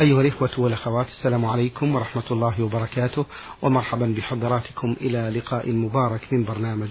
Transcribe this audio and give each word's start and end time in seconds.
أيها 0.00 0.20
الإخوة 0.20 0.50
والأخوات 0.58 1.08
السلام 1.08 1.44
عليكم 1.44 1.94
ورحمة 1.94 2.22
الله 2.30 2.62
وبركاته 2.62 3.26
ومرحبا 3.62 4.14
بحضراتكم 4.16 4.96
إلى 5.00 5.32
لقاء 5.38 5.70
مبارك 5.72 6.32
من 6.32 6.44
برنامج 6.44 6.88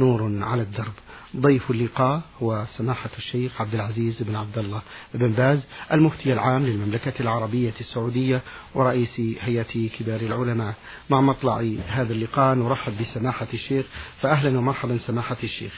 نور 0.00 0.44
على 0.44 0.62
الدرب. 0.62 0.92
ضيف 1.36 1.70
اللقاء 1.70 2.20
هو 2.42 2.64
سماحة 2.76 3.10
الشيخ 3.18 3.60
عبد 3.60 3.74
العزيز 3.74 4.22
بن 4.22 4.36
عبد 4.36 4.58
الله 4.58 4.82
بن 5.14 5.32
باز 5.32 5.66
المفتي 5.92 6.32
العام 6.32 6.66
للمملكة 6.66 7.12
العربية 7.20 7.74
السعودية 7.80 8.42
ورئيس 8.74 9.20
هيئة 9.40 9.88
كبار 9.88 10.20
العلماء. 10.20 10.74
مع 11.10 11.20
مطلع 11.20 11.64
هذا 11.88 12.12
اللقاء 12.12 12.54
نرحب 12.54 12.92
بسماحة 13.00 13.48
الشيخ 13.54 13.86
فأهلا 14.20 14.58
ومرحبا 14.58 14.98
سماحة 14.98 15.36
الشيخ. 15.44 15.72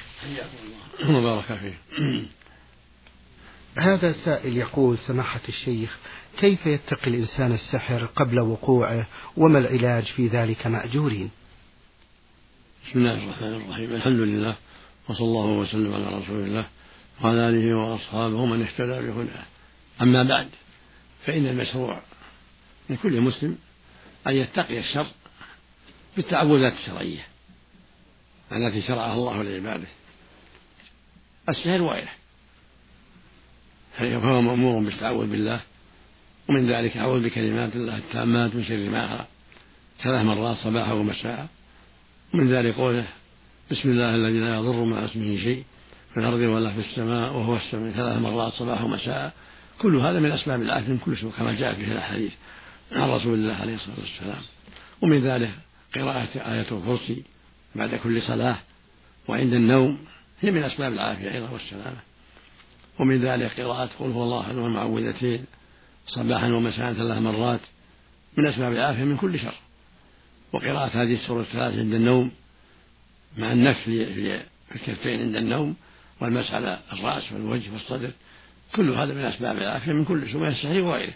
الله. 1.03 1.19
وبارك 1.19 1.45
فيه 1.45 1.75
هذا 3.77 4.13
سائل 4.13 4.57
يقول 4.57 4.99
سماحة 4.99 5.41
الشيخ 5.49 5.99
كيف 6.39 6.67
يتقي 6.67 7.11
الإنسان 7.11 7.53
السحر 7.53 8.05
قبل 8.05 8.41
وقوعه؟ 8.41 9.07
وما 9.37 9.59
العلاج 9.59 10.05
في 10.05 10.29
ذلك 10.29 10.67
مأجورين؟ 10.67 11.31
بسم 12.85 12.99
الله 12.99 13.25
الرحمن 13.25 13.55
الرحيم. 13.55 13.93
الحمد 13.93 14.21
لله 14.21 14.57
وصلى 15.09 15.27
الله 15.27 15.47
وسلم 15.47 15.95
على 15.95 16.19
رسول 16.19 16.45
الله 16.45 16.67
وعلى 17.23 17.49
آله 17.49 17.75
وأصحابه 17.75 18.47
من 18.47 18.63
اهتدى 18.63 19.07
بهداه. 19.07 19.45
أما 20.03 20.23
بعد 20.23 20.49
فإن 21.27 21.47
المشروع 21.47 22.03
لكل 22.91 23.21
مسلم 23.21 23.59
أن 24.27 24.37
يتقي 24.37 24.79
الشر 24.79 25.07
بالتعوذات 26.17 26.73
الشرعية 26.73 27.27
التي 28.53 28.83
شرعها 28.83 29.15
الله 29.15 29.43
لعباده. 29.43 29.89
السحر 31.49 31.83
وغيره 31.83 32.20
فهو 34.01 34.43
مأمور 34.43 34.83
بالتعوذ 34.83 35.27
بالله 35.27 35.61
ومن 36.49 36.71
ذلك 36.71 36.97
أعوذ 36.97 37.21
بكلمات 37.25 37.77
الله 37.77 37.97
التامات 37.97 38.55
من 38.55 38.65
شر 38.65 38.89
ما 38.91 39.09
خلق 39.09 39.27
ثلاث 40.03 40.25
مرات 40.25 40.57
صباحا 40.57 40.93
ومساء 40.93 41.49
ومن 42.35 42.53
ذلك 42.53 42.75
قوله 42.75 43.05
بسم 43.71 43.91
الله 43.91 44.15
الذي 44.15 44.41
لا 44.41 44.55
يضر 44.55 44.85
مع 44.85 45.05
اسمه 45.05 45.37
شيء 45.37 45.65
في 46.15 46.21
الأرض 46.21 46.41
ولا 46.41 46.71
في 46.71 46.81
السماء 46.81 47.33
وهو 47.33 47.57
السميع 47.57 47.93
ثلاث 47.93 48.19
مرات 48.19 48.53
صباحا 48.53 48.85
ومساء 48.85 49.33
كل 49.79 49.97
هذا 49.97 50.19
من 50.21 50.33
أسباب 50.33 50.63
العافية 50.63 50.89
من 50.89 50.99
كل 50.99 51.17
سوء 51.17 51.33
كما 51.39 51.55
جاء 51.55 51.75
في 51.75 51.85
الأحاديث 51.85 52.33
عن 52.93 53.11
رسول 53.11 53.35
الله 53.35 53.55
عليه 53.55 53.75
الصلاة 53.75 53.97
والسلام. 54.01 54.43
ومن 55.03 55.21
ذلك 55.21 55.51
قراءة 55.97 56.29
آية 56.37 56.67
الكرسي 56.73 57.23
بعد 57.75 57.95
كل 57.95 58.23
صلاة 58.23 58.57
وعند 59.29 59.53
النوم 59.53 59.99
هي 60.41 60.51
من 60.51 60.63
أسباب 60.63 60.93
العافية 60.93 61.35
أيضا 61.35 61.51
والسلامة. 61.51 62.10
ومن 63.01 63.21
ذلك 63.21 63.61
قراءة 63.61 63.91
قل 63.99 64.11
هو 64.11 64.23
الله 64.23 64.41
أحد 64.41 64.55
والمعوذتين 64.55 65.45
صباحا 66.07 66.49
ومساء 66.53 66.93
ثلاث 66.93 67.19
مرات 67.19 67.61
من 68.37 68.47
أسباب 68.47 68.73
العافية 68.73 69.05
من 69.05 69.17
كل 69.17 69.39
شر. 69.39 69.55
وقراءة 70.53 71.03
هذه 71.03 71.15
السورة 71.15 71.41
الثلاث 71.41 71.79
عند 71.79 71.95
النوم 71.95 72.31
مع 73.39 73.53
النفس 73.53 73.81
في 73.85 74.41
الكفين 74.75 75.21
عند 75.21 75.37
النوم 75.37 75.77
والمسح 76.21 76.55
على 76.55 76.79
الرأس 76.93 77.33
والوجه 77.33 77.73
والصدر 77.73 78.11
كل 78.75 78.91
هذا 78.91 79.15
من 79.15 79.25
أسباب 79.25 79.59
العافية 79.59 79.93
من 79.93 80.05
كل 80.05 80.29
سوء 80.33 80.49
السحر 80.49 80.81
وغيره. 80.81 81.15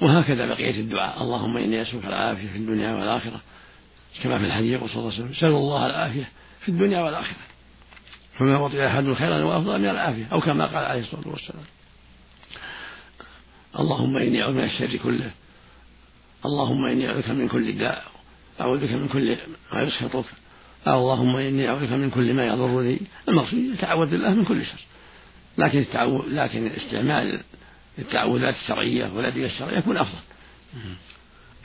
وهكذا 0.00 0.46
بقية 0.46 0.80
الدعاء. 0.80 1.22
اللهم 1.22 1.56
إني 1.56 1.82
أسألك 1.82 2.04
العافية 2.04 2.48
في 2.48 2.56
الدنيا 2.56 2.94
والآخرة 2.94 3.40
كما 4.22 4.38
في 4.38 4.44
الحديث 4.44 4.78
صلى 4.78 4.86
الله 4.86 5.12
عليه 5.12 5.14
وسلم 5.14 5.34
سأل 5.34 5.48
الله 5.48 5.86
العافية 5.86 6.28
في 6.60 6.68
الدنيا 6.68 7.00
والآخرة. 7.00 7.55
فما 8.38 8.58
وطئ 8.58 8.86
أحد 8.86 9.12
خيرا 9.12 9.44
وأفضل 9.44 9.78
من 9.78 9.88
العافية 9.88 10.28
أو 10.32 10.40
كما 10.40 10.66
قال 10.66 10.84
عليه 10.84 11.00
الصلاة 11.00 11.28
والسلام. 11.28 11.64
اللهم 13.78 14.16
إني 14.16 14.42
أعوذ 14.42 14.54
من 14.54 14.64
الشر 14.64 14.96
كله. 14.96 15.30
اللهم 16.46 16.84
إني 16.84 17.08
أعوذ 17.08 17.32
من 17.32 17.48
كل 17.48 17.78
داء 17.78 18.04
أعوذ 18.60 18.78
بك 18.78 18.90
من 18.92 19.08
كل 19.08 19.36
ما 19.72 19.82
يسخطك 19.82 20.24
اللهم 20.88 21.36
إني 21.36 21.68
أعوذ 21.68 21.86
بك 21.86 21.92
من 21.92 22.10
كل 22.10 22.34
ما 22.34 22.46
يضرني. 22.46 23.00
المقصود 23.28 23.58
يتعوذ 23.58 24.10
بالله 24.10 24.34
من 24.34 24.44
كل 24.44 24.64
شر. 24.64 24.84
لكن 25.58 25.78
التعوذ 25.78 26.22
لكن 26.28 26.66
استعمال 26.66 27.40
التعوذات 27.98 28.54
الشرعية 28.54 29.12
والأدوية 29.14 29.46
الشرعية 29.46 29.78
يكون 29.78 29.96
أفضل. 29.96 30.18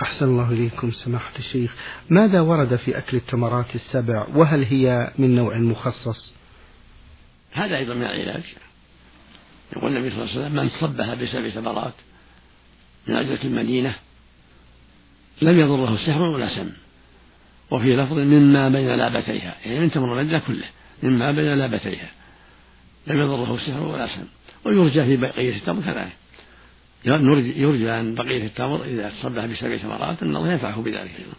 أحسن 0.01 0.25
الله 0.25 0.51
إليكم 0.51 0.91
سماحة 0.91 1.31
الشيخ. 1.39 1.75
ماذا 2.09 2.41
ورد 2.41 2.75
في 2.75 2.97
أكل 2.97 3.17
التمرات 3.17 3.75
السبع؟ 3.75 4.25
وهل 4.35 4.63
هي 4.63 5.11
من 5.17 5.35
نوع 5.35 5.57
مخصص؟ 5.57 6.33
هذا 7.51 7.77
أيضا 7.77 7.93
من 7.93 8.03
العلاج. 8.03 8.43
يقول 9.75 9.97
النبي 9.97 10.09
صلى 10.09 10.23
الله 10.23 10.31
عليه 10.31 10.41
وسلم 10.41 10.55
من 10.63 10.69
صبها 10.69 11.15
بسبع 11.15 11.49
تمرات 11.49 11.93
من 13.07 13.15
أجلة 13.15 13.39
المدينة 13.43 13.95
لم 15.41 15.59
يضره 15.59 15.97
سحر 15.97 16.21
ولا 16.21 16.55
سم. 16.55 16.69
وفي 17.71 17.95
لفظ 17.95 18.19
مما 18.19 18.69
بين 18.69 18.95
لابتيها. 18.95 19.55
يعني 19.65 19.79
من 19.79 19.91
تمر 19.91 20.19
المدينة 20.19 20.41
كله 20.47 20.65
مما 21.03 21.31
بين 21.31 21.53
لابتيها. 21.53 22.09
لم 23.07 23.19
يضره 23.19 23.57
سحر 23.57 23.83
ولا 23.83 24.07
سم. 24.07 24.25
ويرجى 24.65 25.05
في 25.05 25.17
بقية 25.17 25.55
التمر 25.55 25.81
كذلك. 25.81 26.11
يرجى 27.05 27.91
أن 27.91 28.15
بقية 28.15 28.45
التمر 28.45 28.85
إذا 28.85 29.09
تصبح 29.09 29.45
بسبع 29.45 29.77
تمرات 29.77 30.23
أن 30.23 30.35
الله 30.35 30.51
ينفعه 30.51 30.81
بذلك 30.81 31.11
أيضا. 31.19 31.33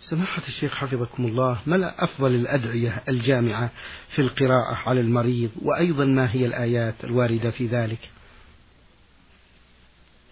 سماحة 0.00 0.42
الشيخ 0.48 0.74
حفظكم 0.74 1.26
الله 1.26 1.58
ما 1.66 2.04
أفضل 2.04 2.34
الأدعية 2.34 3.02
الجامعة 3.08 3.70
في 4.08 4.22
القراءة 4.22 4.74
على 4.74 5.00
المريض؟ 5.00 5.50
وأيضا 5.62 6.04
ما 6.04 6.30
هي 6.32 6.46
الآيات 6.46 6.94
الواردة 7.04 7.50
في 7.50 7.66
ذلك؟ 7.66 8.10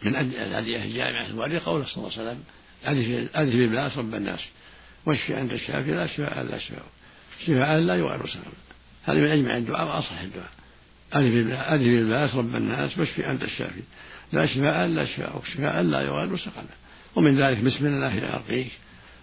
من 0.03 0.17
الأدعية 0.17 0.85
الجامعة 0.85 1.27
الواردة 1.27 1.61
قول 1.65 1.87
صلى 1.87 1.97
الله 1.97 2.19
عليه 2.19 2.31
وسلم 2.31 2.43
ألف 3.37 3.55
بالناس 3.55 3.99
رب 3.99 4.15
الناس. 4.15 4.41
واشفي 5.07 5.41
أنت 5.41 5.53
الشافي 5.53 5.91
لا 5.91 6.07
شفاء 6.07 6.43
لا 6.43 6.59
شفاء 6.59 6.85
شفاء 7.47 7.79
لا 7.79 7.97
يغادر 7.97 8.27
سقما 8.27 8.53
هذا 9.05 9.21
من 9.21 9.31
أجمع 9.31 9.57
الدعاء 9.57 9.87
وأصح 9.87 10.21
الدعاء. 10.21 10.51
ألف 11.17 11.83
بالباس 11.83 12.35
رب 12.35 12.57
الناس. 12.57 12.99
واشفي 12.99 13.31
أنت 13.31 13.43
الشافي 13.43 13.83
لا 14.33 14.47
شفاء 14.47 14.87
لا 14.87 15.05
شفاء 15.05 15.43
شفاء 15.55 15.83
لا 15.83 16.03
يغادر 16.03 16.37
سقما 16.37 16.67
ومن 17.17 17.41
ذلك 17.41 17.59
بسم 17.59 17.87
الله 17.87 18.15
يرقيك 18.15 18.73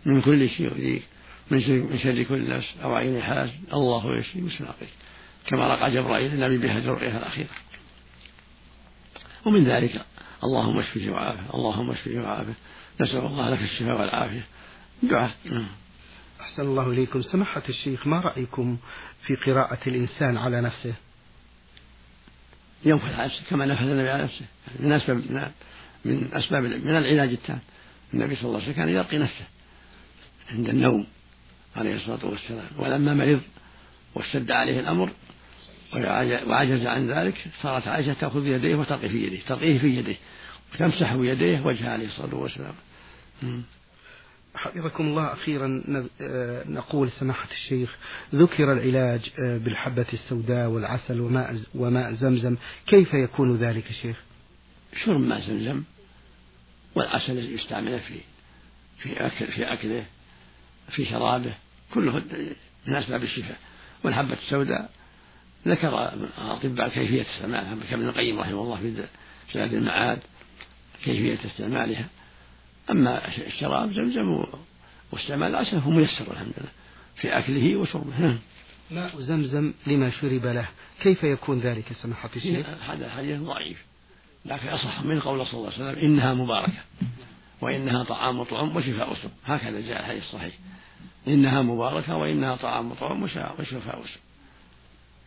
من 0.06 0.22
كل 0.22 0.50
شيء 0.50 0.66
يؤذيك 0.66 1.04
من 1.52 2.00
شر, 2.04 2.24
كل 2.24 2.50
نفس 2.50 2.68
أو 2.84 2.96
عين 2.96 3.22
حاسد 3.22 3.74
الله 3.74 4.18
يشفي 4.18 4.40
الله 4.40 4.74
كما 5.48 5.68
رقى 5.68 5.92
جبرائيل 5.92 6.34
النبي 6.34 6.58
بهذه 6.58 6.84
الرؤية 6.84 7.18
الأخيرة. 7.18 7.50
ومن 9.46 9.64
ذلك 9.64 10.06
اللهم 10.44 10.80
اشفه 10.80 11.12
وعافه 11.12 11.54
اللهم 11.54 11.92
اشفه 11.92 12.12
وعافه 12.12 12.54
نسأل 13.02 13.26
الله 13.26 13.50
لك 13.50 13.62
الشفاء 13.62 14.00
والعافية. 14.00 14.46
دعاء. 15.04 15.32
أحسن 16.42 16.64
الله 16.64 16.92
إليكم. 16.92 17.22
سماحة 17.22 17.64
الشيخ 17.70 18.08
ما 18.08 18.20
رأيكم 18.20 18.78
في 19.22 19.36
قراءة 19.36 19.80
الإنسان 19.88 20.38
على 20.38 20.62
نفسه؟ 20.62 20.94
ينفذ 22.86 23.14
على 23.14 23.26
نفسه 23.26 23.42
كما 23.50 23.66
نفذ 23.66 23.90
النبي 23.90 24.10
على 24.10 24.24
نفسه. 24.24 24.46
من 24.80 24.92
أسباب 24.92 25.48
من 26.06 26.30
أسباب 26.34 26.64
من 26.64 26.96
العلاج 26.96 27.30
التام. 27.30 27.60
النبي 28.14 28.36
صلى 28.36 28.46
الله 28.46 28.56
عليه 28.56 28.64
وسلم 28.64 28.76
كان 28.76 28.90
يرقي 28.90 29.18
نفسه. 29.18 29.46
عند 30.50 30.70
النوم 30.70 31.08
عليه 31.76 31.96
الصلاة 31.96 32.26
والسلام. 32.26 32.68
ولما 32.78 33.14
مرض 33.14 33.42
واشتد 34.16 34.52
عليه 34.52 34.80
الأمر 34.80 35.10
وعجز 36.48 36.86
عن 36.86 37.12
ذلك 37.12 37.36
صارت 37.62 37.88
عائشة 37.88 38.14
تأخذ 38.14 38.44
بيديه 38.44 38.76
وترقي 38.76 39.10
في 39.10 39.24
يديه 39.28 39.40
ترقيه 39.48 39.80
في 39.80 39.88
يديه 39.98 40.18
وتمسح 40.74 41.16
بيديه 41.16 41.66
وجهه 41.66 41.90
عليه 41.90 42.06
الصلاة 42.06 42.36
والسلام. 42.36 42.74
حفظكم 44.56 45.04
الله. 45.04 45.34
أخيرا 45.34 45.84
آه، 46.22 46.64
نقول 46.68 47.12
سماحة 47.12 47.48
الشيخ 47.52 47.98
ذكر 48.36 48.74
العلاج 48.74 49.32
آه، 49.40 49.58
بالحبة 49.58 50.06
السوداء 50.14 50.68
والعسل 50.68 51.20
وماء 51.20 51.60
وماء 51.76 52.14
زمزم. 52.14 52.56
كيف 52.88 53.14
يكون 53.14 53.56
ذلك 53.56 53.92
شيخ؟ 54.02 54.16
شرب 55.06 55.20
ماء 55.20 55.42
زمزم 55.42 55.84
والعسل 56.96 57.54
يستعمل 57.54 58.00
في 58.00 58.16
في 58.98 59.26
أكل 59.26 59.48
في 59.48 59.74
أكله. 59.74 60.06
في 60.90 61.06
شرابه 61.06 61.54
كله 61.94 62.22
من 62.88 62.96
أسباب 62.96 63.24
الشفاء 63.24 63.58
والحبة 64.04 64.34
السوداء 64.34 64.90
ذكر 65.68 66.14
الأطباء 66.38 66.90
كيفية 66.90 67.22
استعمالها. 67.22 67.76
كابن 67.90 68.10
القيم 68.10 68.40
رحمه 68.40 68.62
الله 68.62 68.76
في 68.76 69.04
زاد 69.54 69.74
المعاد 69.74 70.20
كيفية 71.04 71.38
استعمالها. 71.46 72.06
أما 72.90 73.28
الشراب 73.48 73.92
زمزم 73.92 74.46
واستعمال 75.12 75.50
العسل 75.50 75.82
فهو 75.82 75.92
ميسر 75.92 76.32
الحمد 76.32 76.54
لله 76.58 76.72
في 77.16 77.38
أكله 77.38 77.76
وشربه. 77.76 78.20
نعم. 78.20 78.40
ماء 78.92 79.22
زمزم 79.22 79.74
لما 79.88 80.12
شرب 80.12 80.46
له. 80.46 80.68
كيف 81.02 81.24
يكون 81.24 81.60
ذلك؟ 81.60 81.86
سماحة 82.02 82.30
الشيخ. 82.36 82.66
هذا 82.90 83.10
حديث 83.10 83.40
ضعيف 83.40 83.86
لكن 84.46 84.68
أصح 84.68 85.04
من 85.04 85.20
قول 85.20 85.46
صلى 85.46 85.60
الله 85.60 85.74
عليه 85.74 85.92
وسلم 85.92 86.06
إنها 86.06 86.34
مباركة. 86.34 86.84
وإنها 87.62 88.04
طعام 88.04 88.40
وطعم 88.40 88.76
وشفاء 88.76 89.12
وسم 89.12 89.30
هكذا 89.46 89.82
جاء 89.82 90.00
الحديث 90.00 90.24
الصحيح. 90.24 90.54
إنها 91.28 91.62
مباركة 91.62 92.18
وإنها 92.18 92.56
طعام 92.56 92.92
وطعم 92.92 93.24
وشفاء 93.24 94.02
وسم 94.02 94.20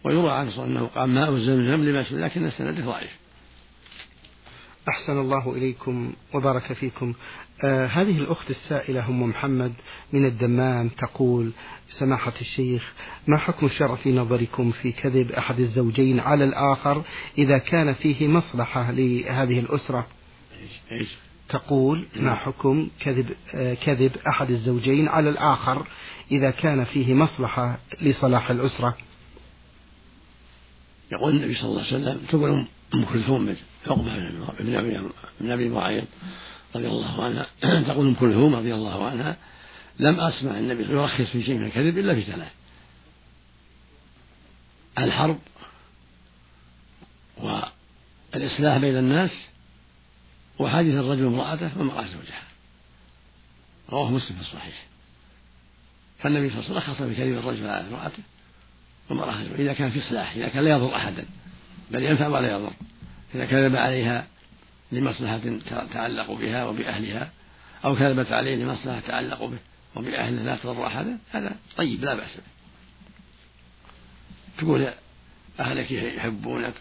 ويروى 0.05 0.31
عنه 0.31 0.65
أنه 0.65 0.87
قال 0.87 1.11
ماء 1.11 1.31
زمزم 1.31 1.85
لما 1.85 2.05
لكن 2.11 2.47
السند 2.47 2.81
ضعيف. 2.81 3.11
أحسن 4.89 5.19
الله 5.19 5.53
إليكم 5.53 6.13
وبارك 6.35 6.73
فيكم. 6.73 7.15
آه 7.65 7.87
هذه 7.87 8.19
الأخت 8.19 8.51
السائلة 8.51 9.09
أم 9.09 9.23
محمد 9.23 9.73
من 10.13 10.27
الدمام 10.27 10.89
تقول 10.89 11.51
سماحة 11.91 12.33
الشيخ 12.41 12.93
ما 13.27 13.39
حكم 13.39 13.67
الشرع 13.67 13.95
في 13.95 14.13
نظركم 14.13 14.71
في 14.71 14.93
كذب 14.93 15.33
أحد 15.33 15.61
الزوجين 15.61 16.21
على 16.21 16.45
الآخر 16.45 17.03
إذا 17.39 17.59
كان 17.59 17.95
فيه 17.95 18.29
مصلحة 18.29 18.91
لهذه 18.91 19.59
الأسرة؟ 19.59 20.07
إيش؟ 20.93 21.09
تقول 21.55 22.07
ما 22.17 22.35
حكم 22.35 22.89
كذب 23.01 23.31
آه 23.55 23.75
كذب 23.75 24.13
أحد 24.29 24.51
الزوجين 24.51 25.09
على 25.09 25.31
الآخر 25.31 25.87
إذا 26.31 26.51
كان 26.51 26.85
فيه 26.85 27.15
مصلحة 27.15 27.79
لصلاح 28.03 28.51
الأسرة؟ 28.51 28.97
يقول 31.13 31.37
النبي 31.37 31.55
صلى 31.55 31.69
الله 31.69 31.83
عليه 31.83 31.97
وسلم 31.97 32.21
تقول 32.29 32.67
أم 32.95 33.05
كلثوم 33.05 33.57
عقبة 33.87 34.31
بن 34.61 34.77
أبي 34.77 35.11
بن 35.41 35.51
أبي 35.51 35.69
معيط 35.69 36.05
رضي 36.77 36.87
الله 36.87 37.25
عنها. 37.25 37.47
تقول 37.89 38.07
أم 38.07 38.15
كلثوم 38.15 38.55
رضي 38.55 38.75
الله 38.75 39.07
عنها 39.07 39.37
لم 39.99 40.21
أسمع 40.21 40.59
النبي 40.59 40.83
يرخص 40.83 41.25
في 41.25 41.43
شيء 41.43 41.59
من 41.59 41.67
الكذب 41.67 41.99
إلا 41.99 42.15
في 42.15 42.23
ثلاث 42.23 42.53
الحرب 44.99 45.39
والإصلاح 47.43 48.79
بين 48.79 48.97
الناس 48.97 49.54
وحديث 50.59 50.95
الرجل 50.95 51.27
امرأته 51.27 51.79
وامرأة 51.79 52.03
زوجها. 52.03 52.43
رواه 53.91 54.11
مسلم 54.11 54.37
في 54.37 54.43
الصحيح. 54.43 54.85
فالنبي 56.19 56.51
صلى 56.51 56.59
الله 56.59 56.71
عليه 56.71 56.91
وسلم 56.91 57.09
رخص 57.11 57.19
كذب 57.19 57.39
الرجل 57.39 57.67
على 57.67 57.89
امرأته 57.89 58.23
وامرأة 59.11 59.45
زوجها. 59.45 59.57
إذا 59.57 59.73
كان 59.73 59.91
في 59.91 60.01
إصلاح 60.01 60.35
إذا 60.35 60.49
كان 60.49 60.65
لا 60.65 60.71
يضر 60.71 60.97
أحدا 60.97 61.25
بل 61.91 62.03
ينفع 62.03 62.27
ولا 62.27 62.51
يضر. 62.51 62.73
إذا 63.35 63.45
كذب 63.45 63.77
عليها 63.77 64.27
لمصلحة 64.93 65.41
تعلق 65.93 66.31
بها 66.31 66.65
وبأهلها 66.65 67.31
أو 67.85 67.97
كذبت 67.97 68.33
عليه 68.33 68.57
لمصلحة 68.57 69.01
تعلق 69.01 69.45
به 69.45 69.59
وبأهله 69.97 70.43
لا 70.43 70.57
تضر 70.57 70.87
أحدا 70.87 71.19
هذا 71.31 71.57
طيب 71.77 72.05
لا 72.05 72.15
بأس 72.15 72.37
به. 72.37 72.55
تقول 74.59 74.89
أهلك 75.61 75.91
يحبونك 75.91 76.75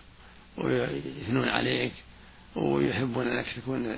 ويثنون 0.58 1.50
عليك 1.50 1.94
ويحبون 2.56 3.28
أنك 3.28 3.46
تكون 3.56 3.98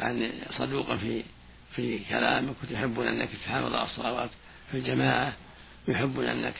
يعني 0.00 0.30
صدوقا 0.58 0.96
في 0.96 1.22
في 1.76 1.98
كلامك 1.98 2.54
وتحبون 2.62 3.06
أنك 3.06 3.28
تحافظ 3.44 3.74
على 3.74 3.84
الصلوات 3.84 4.30
في 4.70 4.78
الجماعة 4.78 5.32
ويحبون 5.88 6.24
أنك 6.24 6.54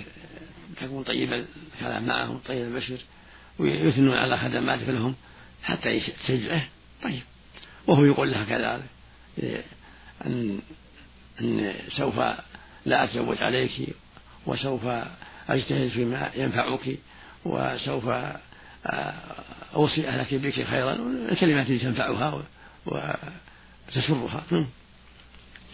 تكون 0.80 1.02
طيب 1.02 1.32
الكلام 1.74 2.06
معهم 2.06 2.38
طيب 2.38 2.62
البشر 2.62 2.98
ويثنون 3.58 4.14
على 4.14 4.38
خدماتك 4.38 4.88
لهم 4.88 5.14
حتى 5.62 6.00
تشجعه 6.00 6.64
طيب. 7.02 7.22
وهو 7.86 8.04
يقول 8.04 8.30
لها 8.30 8.44
كذلك 8.44 8.84
أن 10.26 10.60
أن 11.40 11.74
سوف 11.88 12.18
لا 12.86 13.04
أتزوج 13.04 13.42
عليك 13.42 13.96
وسوف 14.46 14.86
أجتهد 15.48 15.88
فيما 15.88 16.30
ينفعك 16.34 16.98
وسوف 17.44 18.04
أوصي 19.74 20.08
أهلك 20.08 20.34
بك 20.34 20.62
خيرا 20.64 20.92
الكلمات 21.28 21.70
التي 21.70 21.78
تنفعها 21.78 22.42
وتسرها. 22.86 24.44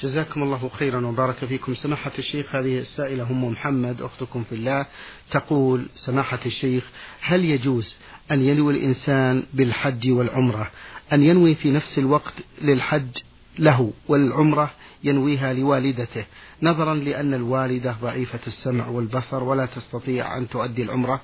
جزاكم 0.03 0.43
الله 0.43 0.71
خيرا 0.79 1.07
وبارك 1.07 1.45
فيكم. 1.45 1.75
سماحة 1.75 2.13
الشيخ 2.19 2.55
هذه 2.55 2.79
السائلة 2.79 3.31
أم 3.31 3.45
محمد 3.45 4.03
أختكم 4.03 4.45
في 4.45 4.55
الله 4.55 4.87
تقول 5.31 5.87
سماحة 5.95 6.39
الشيخ 6.47 6.85
هل 7.21 7.45
يجوز 7.45 7.97
أن 8.31 8.45
ينوي 8.45 8.75
الإنسان 8.75 9.43
بالحج 9.55 10.11
والعمرة؟ 10.11 10.71
أن 11.13 11.23
ينوي 11.23 11.55
في 11.55 11.71
نفس 11.71 11.99
الوقت 11.99 12.35
للحج 12.63 13.17
له 13.59 13.93
والعمرة 14.09 14.71
ينويها 15.05 15.53
لوالدته. 15.53 16.25
نظرا 16.63 16.95
لأن 16.95 17.35
الوالدة 17.35 17.97
ضعيفة 18.03 18.41
السمع 18.47 18.89
والبصر 18.89 19.43
ولا 19.43 19.67
تستطيع 19.67 20.37
أن 20.37 20.49
تؤدي 20.49 20.83
العمرة. 20.83 21.21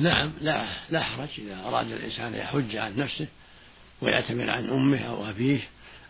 نعم 0.00 0.32
لا 0.40 0.64
لا 0.90 1.00
حرج. 1.00 1.28
إذا 1.38 1.60
أراد 1.64 1.92
الإنسان 1.92 2.34
يحج 2.34 2.76
عن 2.76 2.96
نفسه 2.96 3.26
ويعتمر 4.00 4.50
عن 4.50 4.70
أمه 4.70 4.98
أو 4.98 5.30
أبيه 5.30 5.60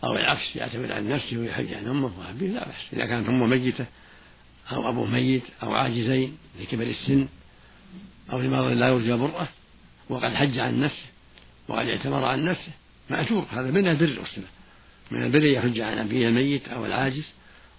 أو 0.03 0.17
العكس 0.17 0.55
يعتمد 0.55 0.91
عن 0.91 1.09
نفسه 1.09 1.37
ويحج 1.37 1.73
عن 1.73 1.87
أمه 1.87 2.19
وأبيه 2.19 2.47
لا 2.47 2.65
بأس. 2.65 2.93
إذا 2.93 3.05
كانت 3.05 3.29
أمه 3.29 3.45
ميتة 3.45 3.85
أو 4.71 4.89
أبوه 4.89 5.05
ميت 5.05 5.43
أو 5.63 5.73
عاجزين 5.73 6.37
لكبر 6.61 6.83
السن 6.83 7.27
أو 8.31 8.39
لمرض 8.39 8.71
لا 8.71 8.89
يرجى 8.89 9.13
برأة 9.13 9.47
وقد 10.09 10.33
حج 10.33 10.59
عن 10.59 10.79
نفسه 10.79 11.05
وقد 11.67 11.87
اعتمر 11.87 12.25
عن 12.25 12.45
نفسه 12.45 12.71
مأجور. 13.09 13.45
هذا 13.51 13.71
من 13.71 13.87
البر 13.87 14.19
والصلة 14.19 14.47
من 15.11 15.23
البر 15.23 15.45
يحج 15.45 15.79
عن 15.79 15.97
أبيه 15.97 16.27
الميت 16.27 16.67
أو 16.67 16.85
العاجز 16.85 17.25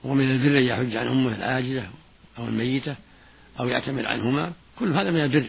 ومن 0.05 0.31
البر 0.31 0.57
يحج 0.57 0.97
عن 0.97 1.07
أمه 1.07 1.35
العاجزة 1.35 1.89
أو 2.39 2.45
الميتة 2.45 2.97
أو 3.61 3.69
يعتمر 3.69 4.07
عنهما. 4.07 4.53
كل 4.79 4.93
هذا 4.93 5.11
من 5.11 5.21
البر. 5.21 5.47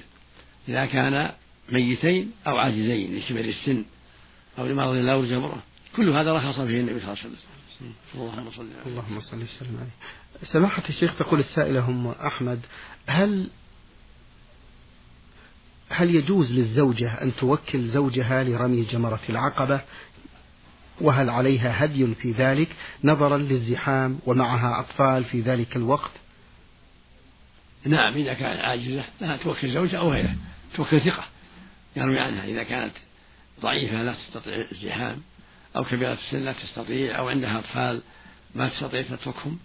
إذا 0.69 0.85
كان 0.85 1.31
ميتين 1.69 2.31
أو 2.47 2.57
عاجزين 2.57 3.15
لكبر 3.15 3.39
السن 3.39 3.85
أو 4.59 4.67
لمرض 4.67 4.93
لا 4.93 5.15
يرجى 5.15 5.35
برأة 5.35 5.61
كل 5.95 6.09
هذا 6.09 6.33
رخص 6.33 6.59
فيه 6.59 6.79
النبي 6.79 6.99
صلى 6.99 7.13
الله 7.13 7.23
عليه 7.23 7.33
وسلم. 7.33 7.57
اللهم 8.15 8.51
صل 8.51 8.67
عليه 8.81 8.87
اللهم 8.87 9.19
صل 9.19 9.43
وسلم 9.43 9.77
عليه. 9.77 9.89
سماحة 10.43 10.83
الشيخ 10.89 11.17
تقول 11.17 11.39
السائلة 11.39 11.89
أم 11.89 12.07
أحمد 12.07 12.59
هل 13.07 13.49
هل 15.89 16.15
يجوز 16.15 16.51
للزوجة 16.51 17.21
أن 17.21 17.35
توكل 17.35 17.87
زوجها 17.87 18.43
لرمي 18.43 18.83
جمرة 18.83 19.19
العقبة؟ 19.29 19.81
وهل 21.01 21.29
عليها 21.29 21.85
هدي 21.85 22.15
في 22.15 22.31
ذلك 22.31 22.67
نظرا 23.03 23.37
للزحام 23.37 24.19
ومعها 24.25 24.79
أطفال 24.79 25.23
في 25.23 25.41
ذلك 25.41 25.75
الوقت؟ 25.75 26.11
نعم 27.85 28.13
إذا 28.13 28.33
كانت 28.33 28.59
عاجزة 28.59 29.03
لا 29.21 29.37
توكل 29.37 29.73
زوجها 29.73 29.99
أو 29.99 30.11
غيره 30.11 30.35
توكل 30.75 31.01
ثقة 31.01 31.23
يروي 31.95 32.19
عنها. 32.19 32.45
إذا 32.45 32.63
كانت 32.63 32.93
ضعيفة 33.61 34.03
لا 34.03 34.13
تستطيع 34.13 34.65
الزحام 34.71 35.21
أو 35.75 35.83
كبيرة 35.83 36.13
السن 36.13 36.45
لا 36.45 36.53
تستطيع 36.53 37.19
أو 37.19 37.29
عندها 37.29 37.59
أطفال 37.59 38.01
ما 38.55 38.69
تستطيع 38.69 39.01
تتركهم 39.01 39.59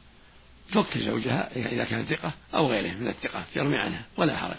توكل 0.73 1.01
زوجها 1.01 1.57
إذا 1.57 1.85
كان 1.85 2.05
ثقة 2.05 2.33
أو 2.55 2.67
غيره 2.67 2.95
من 2.95 3.09
الثقات 3.09 3.45
يرمي 3.57 3.77
عنها 3.77 4.05
ولا 4.17 4.37
حرج. 4.37 4.57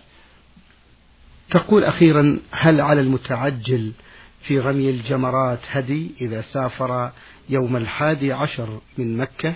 تقول 1.50 1.84
أخيرا 1.84 2.40
هل 2.52 2.82
على 2.82 3.02
المتعجل 3.02 3.92
في 4.42 4.60
رمي 4.60 4.90
الجمرات 4.90 5.60
هدي 5.68 6.12
إذا 6.22 6.42
سافر 6.42 7.12
يوم 7.50 7.78
الحادي 7.78 8.34
عشر 8.34 8.82
من 8.98 9.18
مكة؟ 9.18 9.56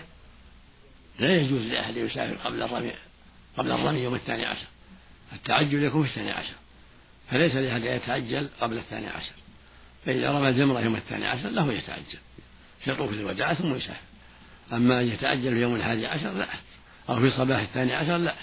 لا 1.19 1.35
يجوز 1.35 1.65
لأحد 1.65 1.97
يسافر 1.97 2.35
قبل 2.35 2.63
الرمي 2.63 2.91
قبل 3.57 3.71
الرمي 3.71 3.99
يوم 3.99 4.15
الثاني 4.15 4.45
عشر. 4.45 4.67
التعجل 5.33 5.83
يكون 5.83 6.03
في 6.03 6.09
الثاني 6.09 6.31
عشر. 6.31 6.53
فليس 7.31 7.55
لأحد 7.55 7.81
أن 7.81 7.95
يتعجل 7.95 8.49
قبل 8.61 8.77
الثاني 8.77 9.07
عشر. 9.07 9.31
فإذا 10.05 10.31
رمى 10.31 10.49
الجمرة 10.49 10.79
يوم 10.79 10.95
الثاني 10.95 11.27
عشر 11.27 11.49
له 11.49 11.73
يتعجل. 11.73 12.19
في 12.79 12.95
طوف 12.95 13.11
الوداع 13.11 13.53
ثم 13.53 13.75
يسافر. 13.75 14.01
أما 14.73 15.01
أن 15.01 15.07
يتعجل 15.07 15.51
في 15.51 15.61
يوم 15.61 15.75
الحادي 15.75 16.07
عشر 16.07 16.31
لا. 16.31 16.47
أو 17.09 17.19
في 17.19 17.31
صباح 17.31 17.59
الثاني 17.59 17.93
عشر 17.93 18.17
لا. 18.17 18.35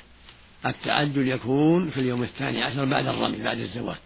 التعجل 0.67 1.29
يكون 1.29 1.91
في 1.91 2.01
اليوم 2.01 2.23
الثاني 2.23 2.63
عشر 2.63 2.85
بعد 2.85 3.07
الرمي 3.07 3.43
بعد 3.43 3.59
الزوال. 3.59 3.97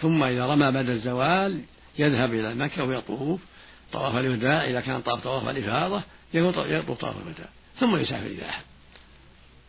ثم 0.00 0.22
إذا 0.22 0.46
رمى 0.46 0.72
بعد 0.72 0.88
الزوال 0.88 1.60
يذهب 1.98 2.34
إلى 2.34 2.54
مكة 2.54 2.84
ويطوف 2.84 3.40
طواف 3.92 4.16
الوداع. 4.16 4.64
إذا 4.64 4.80
كان 4.80 5.00
طاف 5.00 5.22
طواف 5.22 5.48
الإفاضة 5.48 6.02
يطوف 6.34 6.98
طواف 6.98 7.16
الوداع. 7.16 7.48
ثم 7.80 7.96
يسافر 7.96 8.26
إذا 8.26 8.48
أحب 8.48 8.64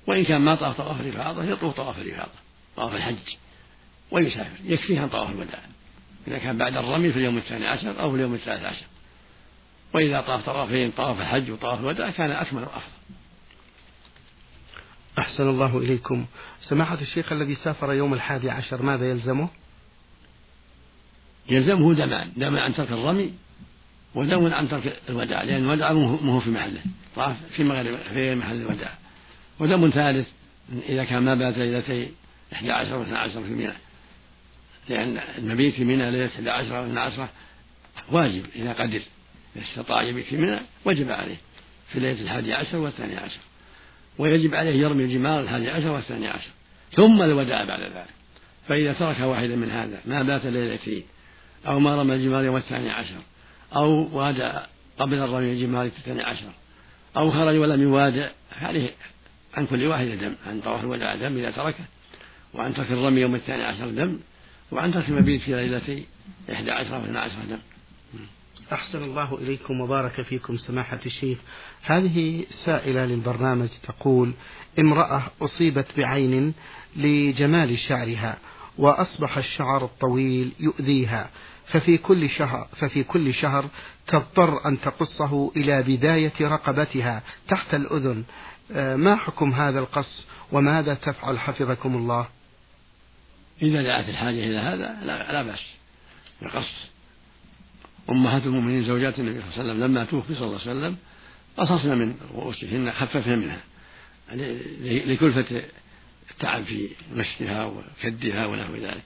وإن 0.08 0.24
كان 0.24 0.42
ما 0.42 0.56
طاف 0.56 0.78
طواف 0.78 1.02
الإفاضة 1.02 1.44
يطوف 1.44 1.76
طواف 1.76 1.98
الإفاضة 1.98 2.32
طواف 2.76 2.96
الحج. 2.96 3.36
ويسافر 4.12 4.60
يكفيه 4.64 5.00
عن 5.00 5.10
طواف 5.10 5.30
الوداع. 5.30 5.60
إذا 6.28 6.38
كان 6.38 6.58
بعد 6.58 6.78
الرمي 6.78 7.12
في 7.12 7.20
اليوم 7.20 7.38
الثاني 7.38 7.68
عشر 7.68 8.02
أو 8.02 8.10
في 8.10 8.16
اليوم 8.16 8.34
الثالث 8.34 8.66
عشر. 8.66 8.86
وإذا 9.94 10.22
طاف 10.22 10.46
طوافين 10.46 10.92
طواف 10.92 11.22
الحج 11.22 11.52
وطواف 11.52 11.80
الوداع 11.80 12.10
كان 12.10 12.32
أكمل 12.32 12.62
وأفضل. 12.62 13.02
أحسن 15.20 15.50
الله 15.50 15.78
إليكم. 15.78 16.26
سماحة 16.60 16.98
الشيخ 17.02 17.32
الذي 17.32 17.56
سافر 17.56 17.94
يوم 17.94 18.14
الحادي 18.14 18.50
عشر 18.50 18.82
ماذا 18.82 19.10
يلزمه؟ 19.10 19.50
يلزمه 21.50 21.94
دمان 21.94 22.32
دم 22.38 22.58
عن 22.58 22.74
ترك 22.74 22.92
الرمي 22.92 23.34
ودم 24.16 24.54
عن 24.54 24.70
ترك 24.70 25.00
الوداع 25.10 25.44
لأن 25.44 25.64
الوداع 25.64 25.94
ما 25.94 26.32
هو 26.32 26.40
في 26.40 26.50
محله 26.50 26.82
طاف 27.16 27.36
في 27.56 27.64
مغرب 27.64 27.98
في 28.14 28.36
محل 28.36 28.56
الوداع. 28.56 28.94
ودم 29.60 29.90
ثالث 29.90 30.28
إذا 30.90 31.04
كان 31.04 31.24
ما 31.24 31.36
بات 31.36 31.58
ليلتي 31.58 32.12
11 32.54 32.98
و 32.98 33.02
12 33.04 33.44
في 33.44 33.50
منى 33.50 33.74
لأن 34.92 35.20
المبيت 35.38 35.74
في 35.74 35.84
منى 35.84 36.12
ليلة 36.12 36.30
11 36.36 36.74
و 36.74 36.86
12 36.86 37.28
واجب 38.12 38.46
إذا 38.56 38.74
قدر 38.74 39.02
إذا 39.56 39.66
استطاع 39.66 40.04
يبيت 40.04 40.26
في 40.26 40.38
منى 40.38 40.60
وجب 40.86 41.12
عليه 41.12 41.38
في 41.94 42.00
ليلة 42.00 42.22
الحادي 42.22 42.54
عشر 42.54 42.78
والثاني 42.78 43.18
عشر. 43.18 43.40
ويجب 44.18 44.56
عليه 44.56 44.82
يرمي 44.82 45.04
الجمار 45.04 45.40
الحادي 45.40 45.70
عشر 45.70 45.88
والثاني 45.88 46.28
عشر. 46.28 46.50
ثم 46.96 47.22
الوداع 47.22 47.64
بعد 47.64 47.82
ذلك. 47.82 48.22
فإذا 48.68 48.94
ترك 48.94 49.20
واحدا 49.20 49.56
من 49.56 49.72
هذا 49.72 50.02
ما 50.06 50.24
بات 50.24 50.46
ليلتين 50.46 51.04
أو 51.68 51.80
ما 51.80 52.02
رمى 52.02 52.16
الجمار 52.16 52.44
يوم 52.44 52.56
الثاني 52.56 52.90
عشر 52.90 53.16
أو 53.76 54.10
وادى 54.18 54.52
قبل 55.00 55.14
الرمي 55.14 55.52
الجمار 55.52 55.86
الثاني 55.86 56.22
عشر 56.22 56.52
أو 57.18 57.32
خرج 57.32 57.58
ولم 57.58 57.82
يوادع 57.82 58.30
هذه 58.60 58.90
عن 59.54 59.66
كل 59.66 59.88
واحد 59.88 60.08
دم 60.08 60.36
عن 60.48 60.62
طواف 60.62 60.84
الوداع 60.84 61.16
دم 61.16 61.38
إذا 61.38 61.52
تركه 61.52 61.84
وعن 62.54 62.74
ترك 62.74 62.92
الرمي 62.92 63.22
يوم 63.22 63.36
الثاني 63.36 63.64
عشر 63.64 63.90
دم 63.90 64.20
وعن 64.72 64.94
ترك 64.94 65.10
المبيت 65.10 65.42
في 65.42 65.52
ليلتي 65.52 66.06
إحدى 66.52 66.72
عشر 66.72 66.94
واثنى 66.94 67.20
عشر 67.20 67.38
دم. 67.50 67.60
أحسن 68.74 69.04
الله 69.04 69.38
إليكم 69.38 69.82
وبارك 69.82 70.22
فيكم 70.22 70.58
سماحة 70.58 71.00
الشيخ. 71.06 71.38
هذه 71.82 72.46
سائلة 72.66 73.06
للبرنامج 73.06 73.70
تقول 73.84 74.34
امرأة 74.80 75.24
أصيبت 75.42 75.88
بعين 75.98 76.54
لجمال 76.96 77.80
شعرها 77.80 78.38
وأصبح 78.78 79.38
الشعر 79.38 79.86
الطويل 79.86 80.52
يؤذيها 80.60 81.30
ففي 81.66 81.98
كل 81.98 82.30
شهر 82.30 82.68
ففي 82.78 83.04
كل 83.04 83.34
شهر 83.34 83.70
تضطر 84.08 84.66
أن 84.66 84.82
تقصه 84.82 85.52
إلى 85.56 85.84
بداية 85.84 86.34
رقبتها 86.42 87.24
تحت 87.48 87.74
الأذن. 87.74 88.24
آه، 88.72 88.96
ما 88.96 89.16
حكم 89.16 89.54
هذا 89.54 89.80
القص 89.80 90.28
وماذا 90.52 90.94
تفعل 90.94 91.40
حفظكم 91.40 91.96
الله؟ 91.96 92.28
إذا 93.62 93.82
دعت 93.82 94.10
الحاجة 94.10 94.44
إلى 94.44 94.58
هذا 94.58 94.98
لا, 95.04 95.32
لا 95.32 95.44
بأس. 95.44 95.60
القص 96.44 96.70
أمهات 98.10 98.44
المؤمنين 98.44 98.84
زوجات 98.84 99.20
النبي 99.20 99.40
صلى 99.40 99.50
الله 99.50 99.60
عليه 99.60 99.72
وسلم 99.72 99.84
لما 99.84 100.06
توفي 100.06 100.36
صلى 100.36 100.48
الله 100.48 100.60
عليه 100.62 100.72
وسلم 100.72 100.98
قصصنا 101.58 101.96
من 101.96 102.16
رؤوسهن 102.36 102.92
خففنا 102.92 103.36
منها. 103.36 103.62
لكلفة 104.84 105.64
التعب 106.32 106.64
في 106.64 106.90
مشتها 107.14 107.66
وكدها 107.66 108.46
ونحو 108.46 108.76
ذلك. 108.76 109.04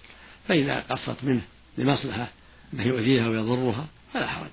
فإذا 0.48 0.80
قصت 0.80 1.24
منه 1.24 1.42
لمصلحة 1.78 2.28
أنه 2.74 2.84
يؤذيها 2.84 3.28
ويضرها 3.30 3.88
فلا 4.14 4.28
حرج. 4.28 4.50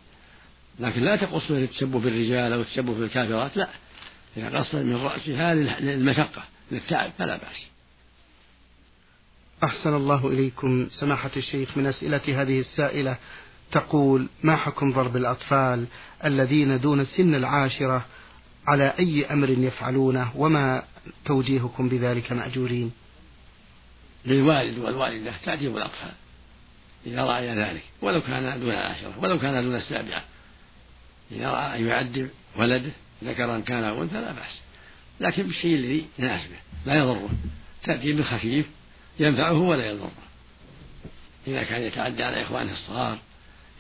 لكن 0.81 1.03
لا 1.03 1.17
تقص 1.17 1.51
للتشبه 1.51 2.01
بالرجال 2.01 2.53
أو 2.53 2.61
التشبه 2.61 2.95
بالكافرات 2.95 3.57
لا. 3.57 3.69
إذا 4.37 4.59
قصت 4.59 4.75
من 4.75 4.97
رأسها 4.97 5.55
للمشقة 5.55 6.43
للتعب 6.73 7.13
فلا 7.19 7.37
بأس. 7.37 7.72
أحسن 9.64 9.95
الله 9.95 10.28
إليكم 10.28 10.88
سماحة 10.90 11.31
الشيخ 11.37 11.78
من 11.78 11.87
أسئلة 11.87 12.42
هذه 12.42 12.61
السائلة. 12.61 13.16
تقول 13.73 14.28
ما 14.42 14.57
حكم 14.57 14.92
ضرب 14.92 15.16
الأطفال 15.16 15.87
الذين 16.25 16.81
دون 16.81 17.04
سن 17.04 17.35
العاشرة 17.35 18.07
على 18.66 18.95
أي 18.99 19.26
أمر 19.26 19.50
يفعلونه؟ 19.50 20.33
وما 20.37 20.83
توجيهكم 21.25 21.88
بذلك 21.88 22.33
مأجورين؟ 22.33 22.92
للوالد 24.26 24.78
والوالدة 24.78 25.33
تعجب 25.45 25.76
الأطفال 25.76 26.12
إذا 27.07 27.25
رأي 27.25 27.54
ذلك. 27.54 27.83
ولو 28.02 28.21
كان 28.21 28.61
دون 28.61 28.71
العاشرة 28.71 29.14
ولو 29.19 29.38
كان 29.38 29.64
دون 29.64 29.76
السابعة. 29.76 30.25
إذا 31.33 31.50
رأى 31.50 31.78
أن 31.78 31.87
يعذب 31.87 32.31
ولده 32.57 32.92
ذكرا 33.25 33.59
كان 33.59 33.85
أو 33.85 34.02
أنثى 34.02 34.14
لا 34.14 34.33
بأس. 34.33 34.61
لكن 35.21 35.42
بالشيء 35.42 35.75
الذي 35.75 36.07
يناسبه 36.19 36.57
لا 36.87 36.95
يضره. 36.95 37.28
تأديب 37.85 38.23
خفيف 38.23 38.66
ينفعه 39.19 39.59
ولا 39.59 39.87
يضره. 39.87 40.12
إذا 41.47 41.62
كان 41.62 41.83
يتعدى 41.83 42.23
على 42.23 42.42
إخوانه 42.42 42.73
الصغار 42.73 43.19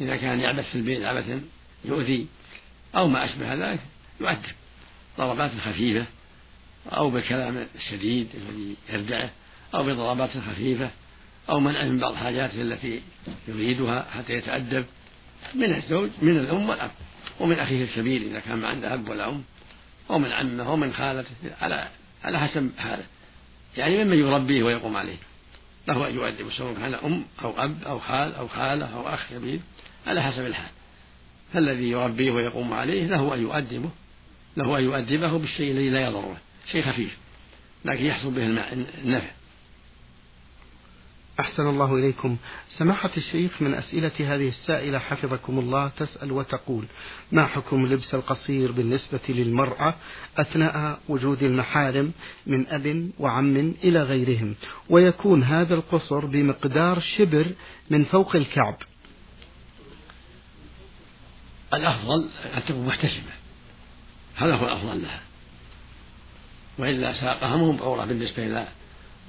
إذا 0.00 0.16
كان 0.16 0.40
يعبث 0.40 0.70
في 0.70 0.74
البيت 0.74 1.04
عبثا 1.04 1.40
يؤذي 1.84 2.26
أو 2.96 3.08
ما 3.08 3.24
أشبه 3.24 3.54
ذلك 3.54 3.80
يؤدب. 4.20 4.52
ضربات 5.18 5.50
خفيفة 5.64 6.04
أو 6.92 7.10
بالكلام 7.10 7.66
الشديد 7.74 8.28
الذي 8.34 8.76
يردعه 8.92 9.30
أو 9.74 9.82
بضربات 9.82 10.30
خفيفة 10.30 10.90
أو 11.50 11.60
منع 11.60 11.84
من 11.84 11.98
بعض 11.98 12.14
حاجاته 12.14 12.62
التي 12.62 13.02
يريدها 13.48 14.06
حتى 14.10 14.32
يتأدب. 14.32 14.84
من 15.54 15.74
الزوج 15.74 16.10
من 16.22 16.38
الأم 16.38 16.68
والأب 16.68 16.90
ومن 17.40 17.58
أخيه 17.58 17.84
الكبير 17.84 18.22
إذا 18.22 18.40
كان 18.40 18.58
ما 18.58 18.68
عنده 18.68 18.94
أب 18.94 19.08
ولا 19.08 19.28
أم 19.28 19.44
أو 20.10 20.18
من 20.18 20.32
عمه 20.32 20.66
أو 20.66 20.76
من 20.76 20.92
خالته 20.94 21.34
على 21.60 21.88
على 22.24 22.40
حسب 22.40 22.70
حاله. 22.78 23.04
يعني 23.76 24.04
ممن 24.04 24.18
يربيه 24.18 24.62
ويقوم 24.62 24.96
عليه. 24.96 25.16
له 25.88 26.08
أن 26.08 26.14
يؤدب 26.14 26.50
سواء 26.50 26.74
كان 26.74 26.94
أم 26.94 27.24
أو 27.44 27.64
أب 27.64 27.82
أو 27.86 27.98
خال 27.98 28.34
أو 28.34 28.48
خالة 28.48 28.86
أو 28.96 29.08
أخ 29.08 29.30
كبير 29.30 29.60
على 30.06 30.22
حسب 30.22 30.46
الحال. 30.46 30.70
فالذي 31.52 31.90
يربيه 31.90 32.30
ويقوم 32.30 32.72
عليه 32.72 33.06
له 33.06 33.34
أن 33.34 33.42
يؤدبه 33.42 33.90
له 34.56 34.78
أن 34.78 34.84
يؤدبه 34.84 35.38
بالشيء 35.38 35.72
الذي 35.72 35.90
لا 35.90 36.06
يضره 36.06 36.36
شيء 36.72 36.82
خفيف 36.82 37.16
لكن 37.84 38.04
يحصل 38.04 38.30
به 38.30 38.46
النفع. 39.04 39.30
أحسن 41.40 41.66
الله 41.66 41.94
إليكم. 41.94 42.36
سماحة 42.70 43.10
الشيخ 43.16 43.62
من 43.62 43.74
أسئلة 43.74 44.12
هذه 44.18 44.48
السائلة 44.48 44.98
حفظكم 44.98 45.58
الله 45.58 45.88
تسأل 45.88 46.32
وتقول 46.32 46.86
ما 47.32 47.46
حكم 47.46 47.86
لبس 47.86 48.14
القصير 48.14 48.72
بالنسبة 48.72 49.20
للمرأة 49.28 49.94
أثناء 50.38 51.00
وجود 51.08 51.42
المحارم 51.42 52.12
من 52.46 52.66
أب 52.66 53.10
وعم 53.18 53.56
إلى 53.84 54.02
غيرهم؟ 54.02 54.54
ويكون 54.90 55.42
هذا 55.42 55.74
القصر 55.74 56.26
بمقدار 56.26 57.00
شبر 57.00 57.46
من 57.90 58.04
فوق 58.04 58.36
الكعب. 58.36 58.76
الأفضل 61.74 62.28
أن 62.56 62.64
تكون 62.64 62.86
محتشمة. 62.86 63.32
هذا 64.36 64.54
هو 64.54 64.66
الأفضل 64.66 65.02
لها. 65.02 65.20
وإلا 66.78 67.12
ساقها 67.12 67.56
مهم 67.56 68.06
بالنسبة 68.08 68.46
إلى 68.46 68.68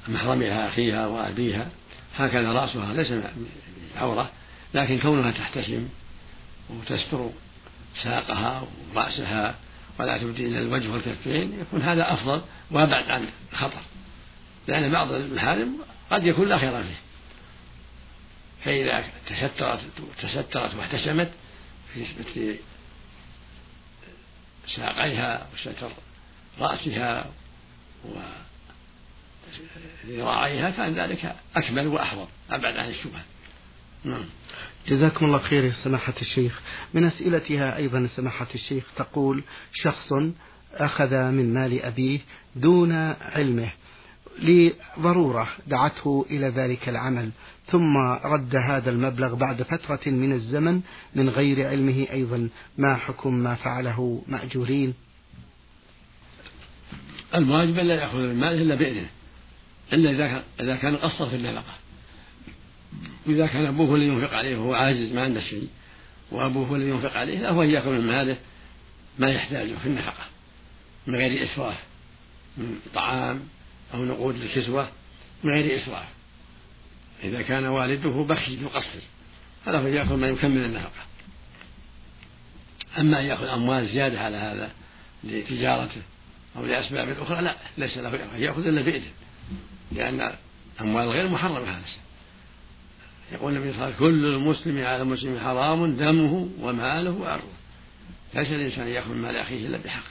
محرمها 0.08 0.68
أخيها 0.68 1.08
وأبيها. 1.08 1.72
هكذا 2.18 2.52
رأسها 2.52 2.94
ليس 2.94 3.14
عورة 3.96 4.32
لكن 4.74 5.00
كونها 5.00 5.32
تحتشم 5.32 5.88
وتستر 6.70 7.30
ساقها 8.04 8.68
ورأسها 8.94 9.56
ولا 10.00 10.18
تبدي 10.18 10.48
إلى 10.48 10.60
الوجه 10.60 10.90
والكفين 10.90 11.60
يكون 11.60 11.82
هذا 11.82 12.14
أفضل 12.14 12.42
وأبعد 12.72 13.10
عن 13.10 13.28
الخطر. 13.54 13.82
لأن 14.68 14.92
بعض 14.92 15.12
المحارم 15.12 15.78
قد 16.12 16.26
يكون 16.26 16.50
لا 16.50 16.58
خير 16.58 16.84
فيه. 16.84 17.00
فإذا 18.66 19.04
تسترت 19.30 19.80
تسترت 20.22 20.76
واحتشمت 20.76 21.32
في 21.94 22.06
مثل 22.20 22.58
ساقيها 24.76 25.48
وستر 25.54 25.92
رأسها 26.60 27.26
وذراعيها 30.08 30.70
كان 30.70 30.94
ذلك 30.94 31.36
أكمل 31.56 31.88
وأحوط 31.88 32.28
أبعد 32.52 32.78
عن 32.78 32.90
الشبهة. 32.90 33.24
نعم. 34.04 34.26
جزاكم 34.88 35.26
الله 35.26 35.38
خير 35.38 35.64
يا 35.64 35.72
سماحة 35.84 36.14
الشيخ. 36.22 36.62
من 36.94 37.04
أسئلتها 37.04 37.78
أيضا 37.78 38.08
سماحة 38.16 38.48
الشيخ 38.56 38.84
تقول 38.96 39.44
شخص 39.74 40.14
أخذ 40.74 41.16
من 41.32 41.54
مال 41.54 41.82
أبيه 41.82 42.20
دون 42.56 42.92
علمه 43.22 43.70
لضرورة 44.40 45.48
دعته 45.68 46.26
إلى 46.30 46.48
ذلك 46.48 46.90
العمل 46.90 47.30
ثم 47.66 47.98
رد 48.24 48.56
هذا 48.56 48.90
المبلغ 48.90 49.36
بعد 49.36 49.64
فترة 49.64 50.12
من 50.12 50.34
الزمن 50.34 50.82
من 51.16 51.30
غير 51.30 51.68
علمه 51.68 52.08
أيضا. 52.12 52.50
ما 52.78 52.96
حكم 52.96 53.34
ما 53.34 53.56
فعله 53.56 54.24
مأجورين؟ 54.28 54.94
الواجب 57.36 57.76
لا 57.76 57.96
يأخذ 57.96 58.20
المال 58.20 58.62
إلا 58.62 58.76
بإذنه. 58.76 59.10
إلا 59.94 60.12
إذا 60.12 60.28
كان 60.28 60.44
إذا 60.60 60.76
كان 60.76 60.96
قصر 60.96 61.30
في 61.30 61.36
النفقة. 61.36 61.74
وإذا 63.28 63.48
كان 63.48 63.66
أبوه 63.66 63.96
الذي 63.96 64.08
ينفق 64.08 64.34
عليه 64.34 64.58
وهو 64.58 64.74
عاجز 64.74 65.12
ما 65.12 65.22
عنده 65.22 65.42
شيء 65.42 65.68
وأبوه 66.32 66.76
الذي 66.76 66.90
ينفق 66.90 67.18
عليه 67.18 67.40
له 67.40 67.64
أن 67.64 67.70
يأخذ 67.70 67.90
من 67.90 68.08
ماله 68.08 68.38
ما 69.20 69.32
يحتاجه 69.32 69.74
في 69.84 69.86
النفقة 69.86 70.26
من 71.08 71.16
غير 71.16 71.44
إسراف 71.44 71.78
من 72.58 72.80
طعام 72.94 73.42
أو 73.94 74.06
نقود 74.06 74.38
للكسوة 74.38 74.90
من 75.44 75.52
غير 75.52 75.84
إسراف. 75.84 76.08
إذا 77.24 77.42
كان 77.42 77.66
والده 77.66 78.10
بخيل 78.10 78.62
يقصر 78.62 79.00
فله 79.66 79.90
يأخذ 79.90 80.16
ما 80.16 80.28
يكمل 80.28 80.66
النفقة. 80.66 81.04
أما 82.98 83.20
أن 83.20 83.26
يأخذ 83.26 83.48
أموال 83.48 83.88
زيادة 83.88 84.22
على 84.22 84.38
هذا 84.38 84.72
لتجارته 85.24 86.02
أو 86.56 86.66
لأسباب 86.66 87.20
أخرى 87.22 87.42
لا 87.42 87.56
ليس 87.78 87.98
له 87.98 88.20
يأخذ 88.38 88.68
إلا 88.68 88.82
بإذن 88.82 89.12
لأن 89.94 90.36
أموال 90.82 91.10
غير 91.10 91.28
محرمة 91.28 91.70
هذا 91.70 91.82
يقول 93.32 93.56
النبي 93.56 93.74
صلى 93.74 93.76
الله 93.76 93.86
عليه 93.86 93.96
وسلم 93.96 94.10
كل 94.10 94.26
المسلم 94.26 94.86
على 94.86 95.02
المسلم 95.02 95.40
حرام 95.40 95.96
دمه 95.96 96.50
وماله 96.60 97.12
وعرضه 97.12 97.48
ليس 98.34 98.48
الإنسان 98.48 98.88
يأخذ 98.88 99.14
مال 99.14 99.36
أخيه 99.36 99.68
إلا 99.68 99.78
بحق. 99.78 100.04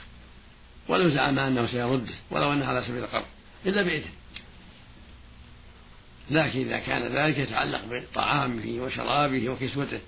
ولو 0.87 1.09
زعم 1.09 1.39
أنه 1.39 1.67
سيرده 1.67 2.13
ولو 2.31 2.53
أنه 2.53 2.65
على 2.65 2.83
سبيل 2.83 3.03
القرض 3.03 3.25
إلا 3.65 3.81
بإذن 3.81 4.11
لكن 6.31 6.59
إذا 6.59 6.79
كان 6.79 7.15
ذلك 7.15 7.37
يتعلق 7.37 7.81
بطعامه 7.91 8.83
وشرابه 8.83 9.49
وكسوته 9.49 9.99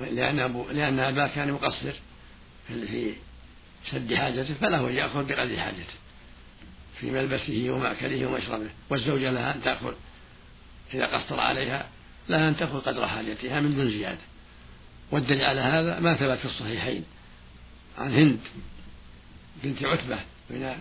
لأن 0.00 0.38
أبو 0.38 0.66
لأن 0.72 1.00
أباه 1.00 1.26
كان 1.26 1.52
مقصر 1.52 1.92
في 2.68 3.12
سد 3.90 4.14
حاجته 4.14 4.54
فله 4.54 4.88
أن 4.88 4.94
يأخذ 4.94 5.24
بقدر 5.24 5.60
حاجته. 5.60 5.94
في 7.00 7.10
ملبسه 7.10 7.70
ومأكله 7.70 8.26
ومشربه 8.26 8.70
والزوجة 8.90 9.30
لها 9.30 9.54
أن 9.54 9.62
تأخذ 9.62 9.94
إذا 10.94 11.06
قصر 11.06 11.40
عليها 11.40 11.86
لها 12.28 12.48
أن 12.48 12.56
تأخذ 12.56 12.80
قدر 12.80 13.08
حاجتها 13.08 13.60
من 13.60 13.74
دون 13.76 13.90
زيادة. 13.90 14.18
والدليل 15.10 15.44
على 15.44 15.60
هذا 15.60 16.00
ما 16.00 16.14
ثبت 16.14 16.38
في 16.38 16.44
الصحيحين 16.44 17.04
عن 17.98 18.14
هند 18.14 18.38
بنت 19.64 19.84
عتبة 19.84 20.18
بن 20.50 20.76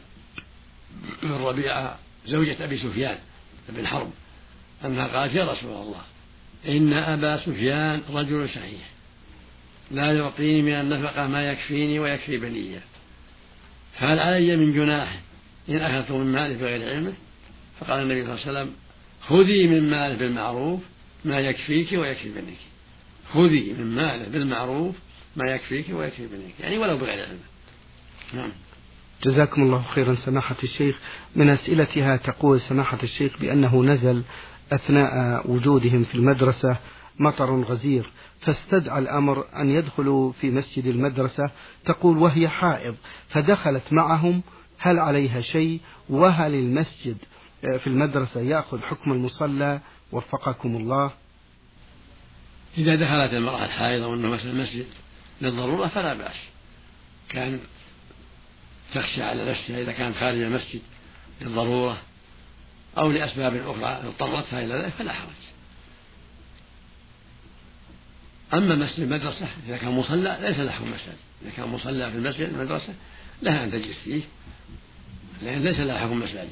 ربيعة 1.23 1.99
زوجة 2.27 2.63
أبي 2.63 2.77
سفيان 2.77 3.17
بن 3.69 3.87
حرب 3.87 4.11
أنها 4.85 5.07
قالت 5.07 5.35
يا 5.35 5.51
رسول 5.51 5.71
الله 5.71 6.01
إن 6.67 6.93
أبا 6.93 7.37
سفيان 7.37 8.01
رجل 8.09 8.49
شحيح 8.49 8.89
لا 9.91 10.11
يعطيني 10.17 10.61
من 10.61 10.73
النفقة 10.73 11.27
ما 11.27 11.51
يكفيني 11.51 11.99
ويكفي 11.99 12.37
بنية 12.37 12.81
فهل 13.99 14.19
علي 14.19 14.55
من 14.55 14.73
جناح 14.73 15.19
إن 15.69 15.77
أخذت 15.77 16.11
من 16.11 16.31
ماله 16.31 16.57
بغير 16.57 16.89
علمه 16.89 17.13
فقال 17.79 18.01
النبي 18.01 18.23
صلى 18.23 18.33
الله 18.33 18.47
عليه 18.47 18.51
وسلم 18.51 18.73
خذي 19.21 19.67
من 19.67 19.89
ماله 19.89 20.15
بالمعروف 20.15 20.81
ما 21.25 21.39
يكفيك 21.39 21.91
ويكفي 21.91 22.29
بنيك 22.29 22.59
خذي 23.33 23.73
من 23.79 23.95
ماله 23.95 24.29
بالمعروف 24.29 24.95
ما 25.35 25.51
يكفيك 25.51 25.85
ويكفي 25.89 26.27
بنيك 26.27 26.59
يعني 26.59 26.77
ولو 26.77 26.97
بغير 26.97 27.25
علمه 27.25 27.39
نعم. 28.33 28.51
جزاكم 29.23 29.63
الله 29.63 29.83
خيرا 29.83 30.15
سماحة 30.15 30.55
الشيخ. 30.63 30.99
من 31.35 31.49
أسئلتها 31.49 32.17
تقول 32.17 32.61
سماحة 32.61 32.97
الشيخ 33.03 33.39
بأنه 33.39 33.83
نزل 33.83 34.23
أثناء 34.71 35.51
وجودهم 35.51 36.03
في 36.03 36.15
المدرسة 36.15 36.77
مطر 37.19 37.61
غزير 37.61 38.05
فاستدعى 38.41 38.99
الأمر 38.99 39.45
أن 39.55 39.69
يدخلوا 39.69 40.31
في 40.31 40.51
مسجد 40.51 40.85
المدرسة 40.85 41.43
تقول 41.85 42.17
وهي 42.17 42.49
حائض 42.49 42.95
فدخلت 43.29 43.93
معهم 43.93 44.41
هل 44.83 44.99
عليها 44.99 45.41
شيء؟ 45.41 45.79
وهل 46.09 46.53
المسجد 46.53 47.17
في 47.61 47.87
المدرسة 47.87 48.41
يأخذ 48.41 48.81
حكم 48.81 49.11
المصلى؟ 49.11 49.79
وفقكم 50.11 50.75
الله. 50.75 51.11
إذا 52.77 52.95
دخلت 52.95 53.33
المرأة 53.33 53.65
الحائضة 53.65 54.07
وأنه 54.07 54.39
المسجد 54.43 54.85
للضرورة 55.41 55.87
فلا 55.87 56.13
بأس. 56.13 56.35
كان 57.29 57.59
تخشى 58.93 59.23
على 59.23 59.51
نفسها 59.51 59.81
إذا 59.81 59.91
كانت 59.91 60.17
خارج 60.17 60.37
المسجد 60.37 60.81
للضرورة 61.41 61.97
أو 62.97 63.11
لأسباب 63.11 63.55
أخرى 63.55 64.07
اضطرتها 64.07 64.63
إلى 64.63 64.73
ذلك 64.73 64.93
فلا 64.93 65.13
حرج. 65.13 65.29
أما 68.53 68.75
مسجد 68.75 68.99
المدرسة 68.99 69.47
إذا 69.67 69.77
كان 69.77 69.91
مصلى 69.91 70.37
ليس 70.41 70.59
له 70.59 70.85
مسجد. 70.85 71.15
إذا 71.41 71.51
كان 71.57 71.69
مصلى 71.69 72.11
في 72.11 72.17
المسجد 72.17 72.49
المدرسة 72.49 72.93
لها 73.41 73.63
أن 73.63 73.71
تجلس 73.71 73.97
فيه. 73.97 74.21
لأن 75.43 75.63
ليس 75.63 75.79
لها 75.79 75.99
حكم 75.99 76.19
مساجد 76.19 76.49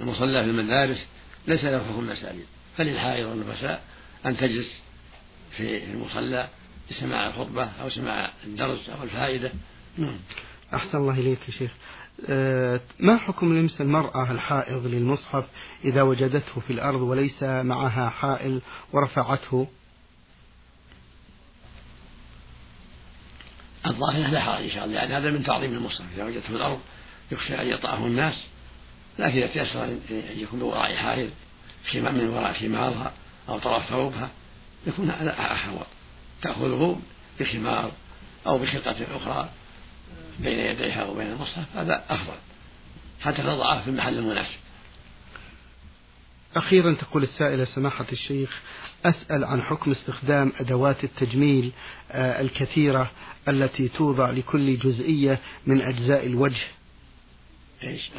المصلى 0.00 0.44
في 0.44 0.50
المدارس 0.50 1.06
ليس 1.48 1.64
له 1.64 1.78
حكم 1.78 2.00
المساجد. 2.00 2.44
فللحائض 2.76 3.26
والنفساء 3.26 3.84
أن 4.26 4.36
تجلس 4.36 4.82
في 5.56 5.84
المصلى 5.84 6.48
لسماع 6.90 7.28
الخطبة 7.28 7.64
أو 7.82 7.88
سماع 7.88 8.32
الدرس 8.44 8.90
أو 8.90 9.02
الفائدة. 9.02 9.52
نعم. 9.98 10.18
أحسن 10.74 10.98
الله 10.98 11.18
إليك 11.18 11.38
يا 11.48 11.52
شيخ. 11.52 11.70
آه، 12.28 12.80
ما 13.00 13.16
حكم 13.16 13.58
لمس 13.58 13.80
المرأة 13.80 14.30
الحائض 14.30 14.86
للمصحف 14.86 15.44
إذا 15.84 16.02
وجدته 16.02 16.60
في 16.60 16.72
الأرض 16.72 17.00
وليس 17.00 17.42
معها 17.42 18.08
حائل 18.08 18.60
ورفعته؟ 18.92 19.68
الظاهر 23.86 24.30
لا 24.30 24.40
حرج 24.40 24.64
إن 24.64 24.70
شاء 24.70 24.84
الله 24.84 24.96
يعني 24.96 25.14
هذا 25.14 25.30
من 25.30 25.44
تعظيم 25.44 25.72
المصحف. 25.72 26.04
إذا 26.14 26.24
وجدته 26.24 26.48
في 26.48 26.56
الأرض 26.56 26.80
يخشى 27.32 27.62
أن 27.62 27.68
يطأه 27.68 28.06
الناس 28.06 28.46
لكن 29.18 29.38
إذا 29.38 29.46
تيسر 29.46 29.84
أن 29.84 30.00
يكون 30.36 30.60
بوراء 30.60 30.96
حائل 30.96 31.30
خمار 31.92 32.12
من 32.12 32.28
وراء 32.28 32.52
خمارها 32.52 33.12
أو 33.48 33.58
طرف 33.58 33.88
ثوبها 33.88 34.30
يكون 34.86 35.10
هذا 35.10 35.40
أحوط. 35.40 35.86
تأخذه 36.42 37.00
بخمار 37.40 37.92
أو 38.46 38.58
بخطة 38.58 38.96
أخرى 39.16 39.48
بين 40.40 40.58
يديها 40.58 41.04
وبين 41.04 41.26
المصحف 41.26 41.64
هذا 41.76 42.04
أفضل. 42.08 42.36
حتى 43.20 43.42
تضعه 43.42 43.82
في 43.82 43.90
المحل 43.90 44.18
المناسب. 44.18 44.56
أخيرا 46.56 46.94
تقول 46.94 47.22
السائلة 47.22 47.64
سماحة 47.64 48.06
الشيخ 48.12 48.60
أسأل 49.04 49.44
عن 49.44 49.62
حكم 49.62 49.90
استخدام 49.90 50.52
أدوات 50.60 51.04
التجميل 51.04 51.72
آه، 52.10 52.40
الكثيرة 52.40 53.10
التي 53.48 53.88
توضع 53.88 54.30
لكل 54.30 54.78
جزئية 54.78 55.40
من 55.66 55.80
أجزاء 55.80 56.26
الوجه. 56.26 56.64
إيش؟ 57.82 58.10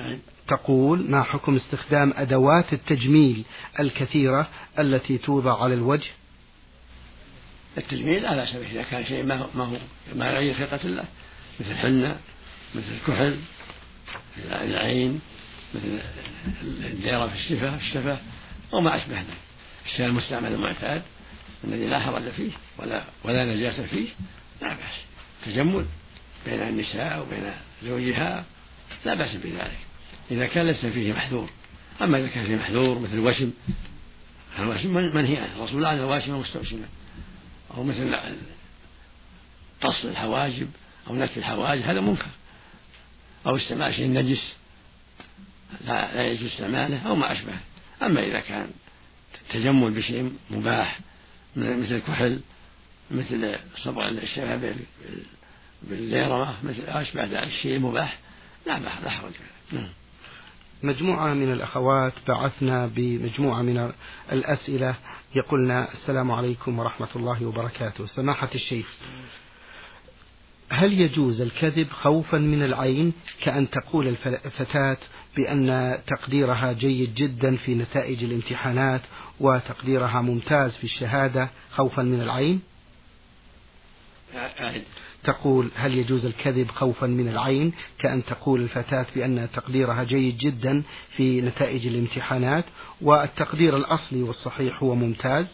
تقول 0.47 1.11
ما 1.11 1.23
حكم 1.23 1.55
استخدام 1.55 2.13
أدوات 2.15 2.73
التجميل 2.73 3.43
الكثيرة 3.79 4.49
التي 4.79 5.17
توضع 5.17 5.63
على 5.63 5.73
الوجه؟ 5.73 6.09
التجميل 7.77 8.25
بأس 8.25 8.55
به 8.55 8.71
إذا 8.71 8.83
كان 8.83 9.05
شيء 9.05 9.23
ما 9.23 9.35
هو 9.35 9.47
ما 9.55 9.63
هو 9.63 9.77
ما 10.15 10.31
غير 10.31 10.53
خلقة 10.53 10.79
الله 10.85 11.05
مثل 11.59 11.71
الحنة 11.71 12.17
مثل 12.75 12.91
الكحل 13.01 13.39
العين 14.51 15.19
مثل 15.75 15.99
الديرة 16.61 17.27
في 17.27 17.35
الشفة 17.35 17.75
الشفة 17.75 18.17
وما 18.71 18.95
أشبه 18.95 19.17
ذلك. 19.17 19.25
الشيء 19.85 20.05
المستعمل 20.05 20.53
المعتاد 20.53 21.01
الذي 21.63 21.87
لا 21.87 21.99
حرج 21.99 22.29
فيه 22.29 22.51
ولا 22.77 23.03
ولا 23.23 23.45
نجاسة 23.45 23.85
فيه 23.85 24.07
لا 24.61 24.67
بأس. 24.67 25.05
تجمل 25.45 25.85
بين 26.45 26.61
النساء 26.61 27.21
وبين 27.21 27.51
زوجها 27.83 28.45
لا 29.07 29.13
بأس 29.13 29.35
بذلك. 29.35 29.77
إذا 30.31 30.45
كان 30.45 30.65
ليس 30.67 30.85
فيه 30.85 31.13
محذور. 31.13 31.49
أما 32.01 32.17
إذا 32.17 32.27
كان 32.27 32.45
فيه 32.45 32.55
محذور 32.55 32.99
مثل 32.99 33.13
الوشم. 33.13 33.51
الوشم 34.59 34.93
منهي 34.93 35.37
عنه. 35.37 35.55
الرسول 35.55 35.83
لعن 35.83 35.97
الواشم 35.97 36.33
المستوشمة 36.33 36.85
أو 37.77 37.83
مثل 37.83 38.15
قص 39.81 40.05
الحواجب 40.05 40.67
أو 41.07 41.15
نتف 41.15 41.37
الحواجب. 41.37 41.81
هذا 41.81 42.01
منكر. 42.01 42.27
أو 43.47 43.55
استعمال 43.55 43.95
شيء 43.95 44.07
نجس. 44.07 44.55
لا, 45.85 46.15
لا 46.15 46.27
يجوز 46.27 46.51
استعماله 46.51 47.07
أو 47.07 47.15
ما 47.15 47.31
أشبه 47.31 47.53
أما 48.01 48.23
إذا 48.23 48.39
كان 48.39 48.67
تجمل 49.49 49.91
بشيء 49.91 50.33
مباح 50.49 50.99
مثل 51.55 51.95
الكحل 51.95 52.39
مثل 53.11 53.55
صبغ 53.77 54.07
الشفة 54.07 54.75
بالليرمة 55.83 56.55
مثل 56.63 56.81
أشبه 56.87 57.23
ذلك. 57.23 57.47
الشيء 57.47 57.79
مباح. 57.79 58.17
لا 58.65 58.79
لا 58.79 59.09
حرج 59.09 59.31
نعم. 59.71 59.89
مجموعة 60.83 61.33
من 61.33 61.51
الأخوات 61.51 62.13
بعثنا 62.27 62.87
بمجموعة 62.95 63.61
من 63.61 63.91
الأسئلة. 64.31 64.95
يقولنا 65.35 65.93
السلام 65.93 66.31
عليكم 66.31 66.79
ورحمة 66.79 67.07
الله 67.15 67.45
وبركاته. 67.45 68.05
سماحة 68.05 68.49
الشيخ 68.55 68.87
هل 70.69 71.01
يجوز 71.01 71.41
الكذب 71.41 71.91
خوفا 71.91 72.37
من 72.37 72.63
العين 72.63 73.13
كأن 73.41 73.69
تقول 73.69 74.07
الفتاة 74.07 74.97
بأن 75.37 75.97
تقديرها 76.07 76.73
جيد 76.73 77.15
جدا 77.15 77.55
في 77.55 77.75
نتائج 77.75 78.23
الامتحانات 78.23 79.01
وتقديرها 79.39 80.21
ممتاز 80.21 80.71
في 80.75 80.83
الشهادة 80.83 81.49
خوفا 81.71 82.01
من 82.01 82.21
العين؟ 82.21 82.61
تقول 85.23 85.71
هل 85.75 85.97
يجوز 85.97 86.25
الكذب 86.25 86.71
خوفا 86.71 87.07
من 87.07 87.29
العين؟ 87.29 87.73
كأن 87.99 88.25
تقول 88.25 88.61
الفتاة 88.61 89.05
بأن 89.15 89.47
تقديرها 89.53 90.03
جيد 90.03 90.37
جدا 90.37 90.83
في 91.09 91.41
نتائج 91.41 91.87
الامتحانات 91.87 92.65
والتقدير 93.01 93.77
الأصلي 93.77 94.23
والصحيح 94.23 94.83
هو 94.83 94.95
ممتاز؟ 94.95 95.45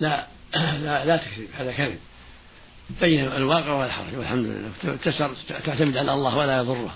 لا 0.00 0.26
لا 0.84 1.04
لا 1.04 1.16
تكذب 1.16 1.48
هذا 1.54 1.72
كذب. 1.72 1.98
بين 3.00 3.24
الواقع 3.24 3.72
والحرج 3.72 4.16
والحمد 4.16 4.46
لله. 4.46 4.70
تعتمد 5.64 5.96
على 5.96 6.12
الله 6.14 6.36
ولا 6.36 6.58
يضره. 6.58 6.94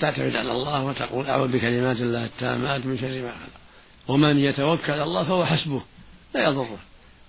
تعتمد 0.00 0.36
على 0.36 0.52
الله 0.52 0.84
وتقول 0.84 1.26
أعوذ 1.26 1.48
بكلمات 1.48 1.96
الله 1.96 2.24
التامات 2.24 2.86
من 2.86 2.98
شر 2.98 3.22
ما 3.22 3.30
خلق. 3.30 3.60
ومن 4.08 4.38
يتوكل 4.38 4.92
على 4.92 5.02
الله 5.02 5.24
فهو 5.24 5.46
حسبه 5.46 5.82
لا 6.34 6.44
يضره. 6.44 6.78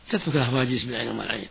تترك 0.09 0.35
الهواجيس 0.35 0.83
بالعين 0.83 1.07
والعين 1.07 1.47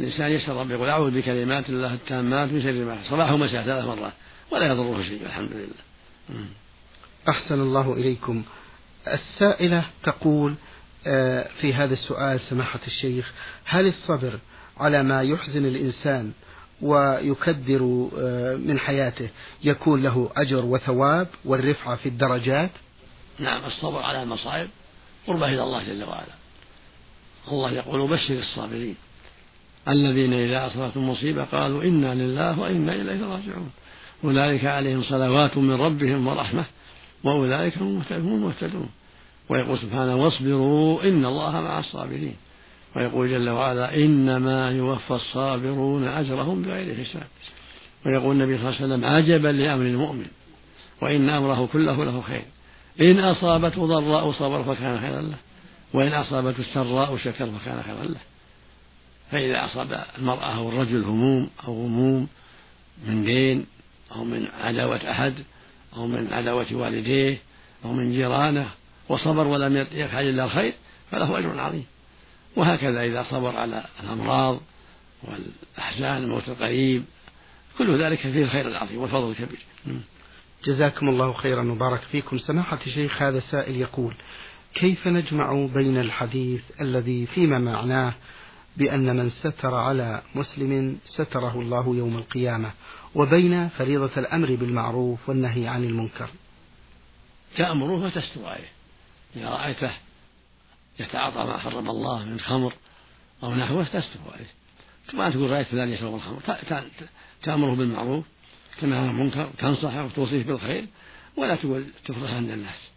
الإنسان 0.00 0.32
يسأل 0.32 0.56
ربه 0.56 0.74
يقول 0.74 0.88
أعوذ 0.88 1.10
بكلمات 1.10 1.68
الله 1.68 1.94
التامات 1.94 2.52
من 2.52 2.62
شر 2.62 2.72
ما 2.72 2.98
صباح 3.10 3.32
ومساء 3.32 3.64
ثلاث 3.64 3.84
مرات 3.84 4.12
ولا 4.50 4.66
يضره 4.66 5.02
شيء 5.02 5.26
الحمد 5.26 5.52
لله. 5.52 6.44
أحسن 7.28 7.60
الله 7.60 7.92
إليكم. 7.92 8.42
السائلة 9.08 9.84
تقول 10.02 10.54
آه، 11.06 11.48
في 11.60 11.74
هذا 11.74 11.92
السؤال 11.94 12.40
سماحة 12.40 12.80
الشيخ 12.86 13.32
هل 13.64 13.86
الصبر 13.86 14.38
على 14.78 15.02
ما 15.02 15.22
يحزن 15.22 15.66
الإنسان 15.66 16.32
ويكدر 16.82 18.08
آه، 18.18 18.56
من 18.56 18.78
حياته 18.78 19.28
يكون 19.64 20.02
له 20.02 20.30
أجر 20.36 20.64
وثواب 20.64 21.28
والرفعة 21.44 21.96
في 21.96 22.08
الدرجات؟ 22.08 22.70
نعم 23.38 23.64
الصبر 23.64 24.02
على 24.02 24.22
المصائب 24.22 24.68
قربة 25.26 25.46
إلى 25.46 25.62
الله 25.62 25.84
جل 25.84 26.04
وعلا. 26.04 26.34
الله 27.48 27.72
يقول 27.72 28.10
بشر 28.10 28.38
الصابرين. 28.38 28.96
الذين 29.88 30.32
إذا 30.32 30.66
أصابتهم 30.66 31.10
مصيبة 31.10 31.44
قالوا 31.44 31.82
إنا 31.82 32.14
لله 32.14 32.60
وإنا 32.60 32.94
إليه 32.94 33.20
راجعون. 33.24 33.70
أولئك 34.24 34.64
عليهم 34.64 35.02
صلوات 35.02 35.58
من 35.58 35.80
ربهم 35.80 36.26
ورحمة 36.26 36.64
وأولئك 37.24 37.78
هم 37.78 38.02
المهتدون 38.10 38.88
ويقول 39.48 39.78
سبحانه 39.78 40.16
واصبروا 40.16 41.02
إن 41.04 41.24
الله 41.24 41.60
مع 41.60 41.78
الصابرين. 41.78 42.36
ويقول 42.96 43.30
جل 43.30 43.50
وعلا 43.50 43.96
إنما 43.96 44.70
يوفى 44.70 45.14
الصابرون 45.14 46.04
أجرهم 46.04 46.62
بغير 46.62 47.04
حساب. 47.04 47.26
ويقول 48.06 48.36
النبي 48.36 48.58
صلى 48.58 48.68
الله 48.68 48.80
عليه 48.80 48.86
وسلم 48.86 49.04
عجبا 49.04 49.48
لأمر 49.48 49.86
المؤمن 49.86 50.26
وإن 51.02 51.30
أمره 51.30 51.68
كله 51.72 52.04
له 52.04 52.20
خير. 52.20 52.44
إن 53.00 53.18
أصابته 53.18 53.86
ضراء 53.86 54.32
صبر 54.32 54.62
فكان 54.62 55.00
خيرا 55.00 55.20
له 55.22 55.36
وإن 55.92 56.12
أصابته 56.12 56.60
السراء 56.60 57.16
شكر 57.16 57.50
فكان 57.50 57.82
خيرا 57.82 58.04
له. 58.04 58.29
فإذا 59.30 59.64
أصاب 59.64 60.04
المرأة 60.18 60.56
أو 60.56 60.68
الرجل 60.68 61.04
هموم 61.04 61.50
أو 61.64 61.84
غموم 61.84 62.28
من 63.06 63.24
دين 63.24 63.66
أو 64.12 64.24
من 64.24 64.48
عداوة 64.60 65.10
أحد 65.10 65.34
أو 65.96 66.06
من 66.06 66.32
عداوة 66.32 66.66
والديه 66.72 67.38
أو 67.84 67.92
من 67.92 68.12
جيرانه 68.12 68.68
وصبر 69.08 69.46
ولم 69.46 69.76
يفعل 69.92 70.24
إلا 70.24 70.44
الخير 70.44 70.72
فله 71.10 71.38
أجر 71.38 71.60
عظيم. 71.60 71.84
وهكذا 72.56 73.02
إذا 73.02 73.22
صبر 73.30 73.56
على 73.56 73.84
الأمراض 74.04 74.60
والأحزان 75.22 76.16
الموت 76.16 76.48
القريب 76.48 77.04
كل 77.78 78.02
ذلك 78.02 78.18
فيه 78.18 78.44
الخير 78.44 78.68
العظيم 78.68 78.98
والفضل 78.98 79.30
الكبير. 79.30 79.60
جزاكم 80.64 81.08
الله 81.08 81.32
خيرا 81.32 81.72
وبارك 81.72 82.00
فيكم. 82.00 82.38
سماحة 82.38 82.78
الشيخ 82.86 83.22
هذا 83.22 83.40
سائل 83.40 83.76
يقول 83.76 84.14
كيف 84.74 85.06
نجمع 85.06 85.68
بين 85.74 86.00
الحديث 86.00 86.62
الذي 86.80 87.26
فيما 87.26 87.58
معناه 87.58 88.14
بأن 88.76 89.16
من 89.16 89.30
ستر 89.30 89.74
على 89.74 90.22
مسلم 90.34 90.98
ستره 91.04 91.60
الله 91.60 91.96
يوم 91.96 92.16
القيامة 92.16 92.70
وبين 93.14 93.68
فريضة 93.68 94.10
الأمر 94.16 94.54
بالمعروف 94.54 95.28
والنهي 95.28 95.68
عن 95.68 95.84
المنكر. 95.84 96.28
تأمره 97.56 98.08
فتستر 98.08 98.46
عليه. 98.46 98.68
إذا 99.36 99.48
رأيته 99.48 99.90
يتعاطى 101.00 101.44
ما 101.50 101.58
حرم 101.58 101.90
الله 101.90 102.24
من 102.24 102.40
خمر 102.40 102.72
أو 103.42 103.54
نحوه 103.54 103.84
تستر 103.84 104.20
عليه. 104.34 104.50
ما 105.12 105.30
تقول 105.30 105.50
رأيت 105.50 105.66
فلان 105.66 105.88
يشرب 105.88 106.14
الخمر. 106.14 106.40
تأمره 107.42 107.74
بالمعروف 107.74 108.24
تنهى 108.80 108.98
عن 108.98 109.10
المنكر 109.10 109.50
تنصحه 109.58 110.04
وتوصيه 110.04 110.42
بالخير 110.42 110.86
ولا 111.36 111.56
تقول 111.56 111.84
تفضح 112.04 112.30
عند 112.30 112.50
الناس. 112.50 112.90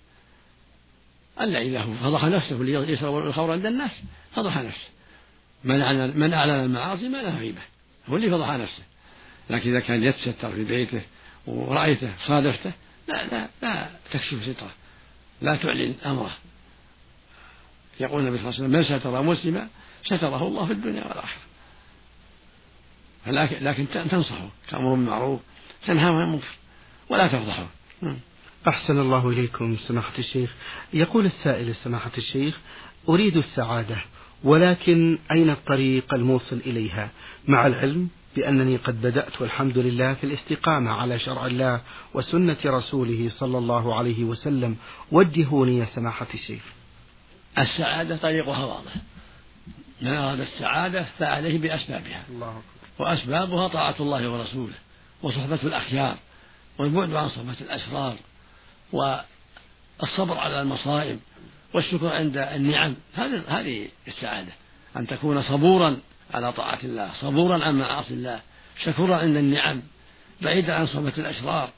ألا 1.41 1.61
إذا 1.61 1.81
هو 1.81 1.93
فضح 1.93 2.23
نفسه 2.23 2.55
اللي 2.55 2.93
يشرب 2.93 3.27
الخمر 3.27 3.51
عند 3.51 3.65
الناس 3.65 4.01
فضح 4.35 4.57
نفسه. 4.57 4.87
من 5.63 5.81
أعلن 5.81 6.19
من 6.19 6.33
أعلن 6.33 6.51
المعاصي 6.51 7.09
ما 7.09 7.17
له 7.17 7.37
غيبة. 7.39 7.61
هو 8.07 8.15
اللي 8.15 8.29
فضح 8.29 8.49
نفسه. 8.49 8.83
لكن 9.49 9.69
إذا 9.69 9.79
كان 9.79 10.03
يتستر 10.03 10.51
في 10.51 10.63
بيته 10.63 11.01
ورأيته 11.45 12.13
صادفته 12.27 12.71
لا 13.07 13.27
لا 13.27 13.47
لا 13.61 13.89
تكشف 14.11 14.43
ستره. 14.43 14.71
لا 15.41 15.55
تعلن 15.55 15.95
أمره. 16.05 16.31
يقول 17.99 18.21
النبي 18.21 18.37
صلى 18.37 18.49
الله 18.49 18.55
عليه 18.59 18.65
وسلم 18.65 18.95
من 18.95 18.99
ستر 18.99 19.21
مسلما 19.21 19.67
ستره 20.03 20.47
الله 20.47 20.65
في 20.65 20.73
الدنيا 20.73 21.03
والآخرة. 21.07 21.41
لكن 23.61 23.87
تنصحه 24.09 24.49
تأمر 24.69 24.95
بالمعروف 24.95 25.41
تنهى 25.85 26.05
عن 26.05 26.21
المنكر 26.21 26.55
ولا 27.09 27.27
تفضحه. 27.27 27.67
نعم. 28.01 28.17
أحسن 28.67 28.99
الله 28.99 29.29
إليكم 29.29 29.77
سماحة 29.77 30.13
الشيخ. 30.19 30.53
يقول 30.93 31.25
السائل 31.25 31.75
سماحة 31.75 32.11
الشيخ 32.17 32.57
أريد 33.09 33.37
السعادة. 33.37 34.03
ولكن 34.43 35.17
أين 35.31 35.49
الطريق 35.49 36.13
الموصل 36.13 36.57
إليها؟ 36.57 37.09
مع 37.47 37.67
العلم 37.67 38.09
بأنني 38.35 38.77
قد 38.77 39.01
بدأت 39.01 39.41
والحمد 39.41 39.77
لله 39.77 40.13
في 40.13 40.23
الاستقامة 40.23 40.91
على 40.91 41.19
شرع 41.19 41.45
الله 41.45 41.81
وسنة 42.13 42.57
رسوله 42.65 43.29
صلى 43.29 43.57
الله 43.57 43.95
عليه 43.95 44.23
وسلم. 44.23 44.75
وجهوني 45.11 45.77
يا 45.77 45.85
سماحة 45.85 46.27
الشيخ. 46.33 46.61
السعادة 47.57 48.15
طريقها 48.17 48.65
واضح. 48.65 48.93
من 50.01 50.07
أراد 50.07 50.39
السعادة 50.39 51.05
فعليه 51.19 51.57
بأسبابها. 51.57 52.23
الله 52.29 52.61
وأسبابها 52.99 53.67
طاعة 53.67 53.95
الله 53.99 54.29
ورسوله 54.29 54.73
وصحبة 55.21 55.59
الأخيار 55.63 56.17
والبعد 56.77 57.13
عن 57.13 57.29
صحبة 57.29 57.55
الأشرار 57.61 58.15
والصبر 58.91 60.37
على 60.37 60.61
المصائب 60.61 61.19
والشكر 61.73 62.07
عند 62.07 62.37
النعم. 62.37 62.95
هذه 63.47 63.87
السعادة. 64.07 64.51
أن 64.97 65.07
تكون 65.07 65.41
صبورا 65.41 65.97
على 66.33 66.53
طاعة 66.53 66.79
الله 66.83 67.11
صبورا 67.13 67.65
عن 67.65 67.75
معاصي 67.79 68.13
الله 68.13 68.39
شكورا 68.83 69.15
عند 69.15 69.37
النعم 69.37 69.81
بعيدا 70.41 70.73
عن 70.73 70.87
صحبة 70.87 71.13
الأشرار 71.17 71.69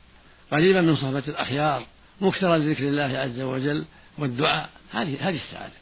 قريبا 0.51 0.81
من 0.81 0.95
صحبة 0.95 1.23
الأخيار 1.27 1.86
مكثرا 2.21 2.58
لذكر 2.58 2.84
الله 2.84 3.17
عز 3.17 3.41
وجل 3.41 3.86
والدعاء. 4.17 4.69
هذه 4.93 5.29
هذه 5.29 5.36
السعادة. 5.36 5.73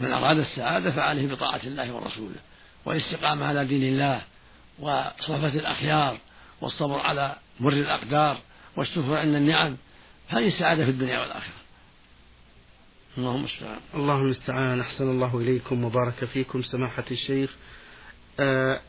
من 0.00 0.12
أراد 0.12 0.38
السعادة 0.38 0.90
فعليه 0.90 1.26
بطاعة 1.26 1.60
الله 1.64 1.92
ورسوله 1.92 2.36
والاستقامة 2.84 3.46
على 3.46 3.64
دين 3.64 3.82
الله 3.82 4.20
وصحبة 4.78 5.54
الأخيار 5.54 6.18
والصبر 6.60 7.00
على 7.00 7.36
مر 7.60 7.72
الأقدار 7.72 8.38
والشكر 8.76 9.16
عند 9.16 9.34
النعم. 9.34 9.76
هذه 10.28 10.48
السعادة 10.48 10.84
في 10.84 10.90
الدنيا 10.90 11.20
والآخرة. 11.20 11.63
اللهم 13.18 13.36
المستعان 13.36 13.80
اللهم 13.94 14.22
المستعان 14.22 14.80
أحسن 14.80 15.10
الله 15.10 15.38
إليكم 15.38 15.84
وبارك 15.84 16.24
فيكم 16.24 16.62
سماحة 16.62 17.04
الشيخ. 17.10 17.50
آه 18.40 18.80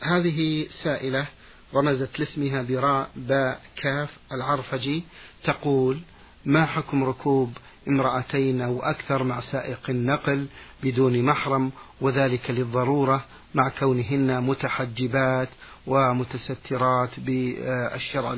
هذه 0.00 0.66
سائلة 0.82 1.26
رمزت 1.74 2.18
لاسمها 2.20 2.62
براء 2.62 3.10
باء 3.16 3.60
كاف 3.82 4.08
العرفجي 4.32 5.04
تقول 5.44 5.98
ما 6.44 6.66
حكم 6.66 7.04
ركوب 7.04 7.52
امرأتين 7.88 8.60
أو 8.60 8.82
أكثر 8.82 9.22
مع 9.22 9.40
سائق 9.40 9.90
النقل 9.90 10.46
بدون 10.82 11.22
محرم 11.22 11.72
وذلك 12.00 12.50
للضرورة 12.50 13.24
مع 13.54 13.68
كونهن 13.68 14.42
متحجبات 14.42 15.48
ومتسترات 15.86 17.20
بالشرع 17.20 18.36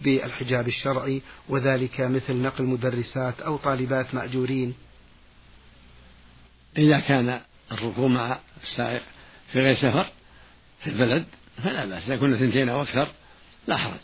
بالحجاب 0.00 0.68
الشرعي 0.68 1.22
وذلك 1.48 2.00
مثل 2.00 2.36
نقل 2.36 2.64
مدرسات 2.64 3.40
أو 3.40 3.56
طالبات 3.56 4.14
مأجورين. 4.14 4.74
إذا 6.78 7.00
كان 7.00 7.40
الركوب 7.72 8.10
مع 8.10 8.38
السائق 8.62 9.02
في 9.52 9.60
غير 9.60 9.76
سفر 9.76 10.06
في 10.80 10.90
البلد 10.90 11.26
فلا 11.62 11.84
بأس 11.84 12.02
إذا 12.02 12.16
كنا 12.16 12.36
اثنتين 12.36 12.68
أو 12.68 12.82
أكثر 12.82 13.08
لا 13.66 13.76
حرج. 13.76 14.00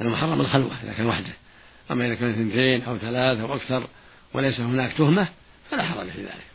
المحرم 0.00 0.40
الخلوة 0.40 0.82
إذا 0.82 0.92
كان 0.92 1.06
وحده. 1.06 1.32
أما 1.90 2.06
إذا 2.06 2.14
كان 2.14 2.30
اثنتين 2.30 2.82
أو 2.82 2.98
ثلاثة 2.98 3.42
أو 3.42 3.54
أكثر 3.54 3.86
وليس 4.34 4.60
هناك 4.60 4.92
تهمة 4.92 5.28
فلا 5.70 5.82
حرج 5.82 6.10
في 6.10 6.22
ذلك. 6.22 6.46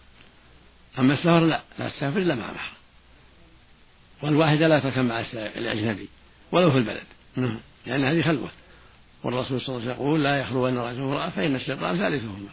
أما 0.99 1.13
السفر 1.13 1.39
لا 1.39 1.61
لا 1.79 1.89
تسافر 1.89 2.17
إلا 2.19 2.35
مع 2.35 2.51
محرم. 2.51 2.77
والواحدة 4.23 4.67
لا 4.67 4.79
تركب 4.79 5.01
مع 5.01 5.19
الأجنبي 5.33 6.09
ولو 6.51 6.71
في 6.71 6.77
البلد. 6.77 7.03
نعم. 7.35 7.59
لأن 7.85 8.03
هذه 8.03 8.21
خلوة. 8.21 8.49
والرسول 9.23 9.61
صلى 9.61 9.75
الله 9.75 9.81
عليه 9.81 9.91
وسلم 9.91 10.05
يقول 10.05 10.23
لا 10.23 10.39
يخلون 10.41 10.77
رجل 10.77 11.01
امرأة 11.01 11.29
فإن 11.29 11.55
الشيطان 11.55 11.97
ثالثهما. 11.97 12.49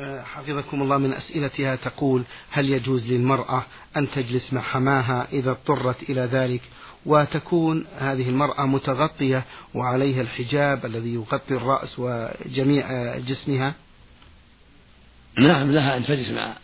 أه، 0.00 0.22
حفظكم 0.22 0.82
الله 0.82 0.98
من 0.98 1.12
أسئلتها 1.12 1.76
تقول 1.76 2.22
هل 2.50 2.70
يجوز 2.70 3.12
للمرأة 3.12 3.66
أن 3.96 4.10
تجلس 4.10 4.52
مع 4.52 4.60
حماها 4.60 5.28
إذا 5.32 5.50
اضطرت 5.50 6.02
إلى 6.02 6.20
ذلك؟ 6.20 6.60
وتكون 7.06 7.86
هذه 7.98 8.28
المرأة 8.28 8.66
متغطية 8.66 9.44
وعليها 9.74 10.20
الحجاب 10.20 10.86
الذي 10.86 11.14
يغطي 11.14 11.54
الرأس 11.54 11.98
وجميع 11.98 13.18
جسمها؟ 13.18 13.74
نعم 15.38 15.72
لها 15.72 15.96
أن 15.96 16.04
تجلس 16.04 16.28
مع 16.28 16.56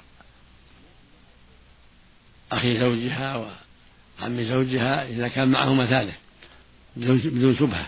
أخي 2.53 2.79
زوجها 2.79 3.37
وعم 3.37 4.43
زوجها 4.43 5.09
إذا 5.09 5.29
كان 5.29 5.49
معهما 5.49 5.87
ثالث 5.87 6.15
بدون 6.97 7.57
شبهة. 7.57 7.87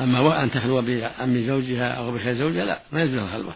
أما 0.00 0.42
أن 0.42 0.50
تخلو 0.50 0.82
بعم 0.82 1.46
زوجها 1.46 1.92
أو 1.92 2.12
بخير 2.12 2.34
زوجها 2.34 2.64
لا 2.64 2.82
ما 2.92 3.02
يجوز 3.02 3.18
الخلوة. 3.18 3.54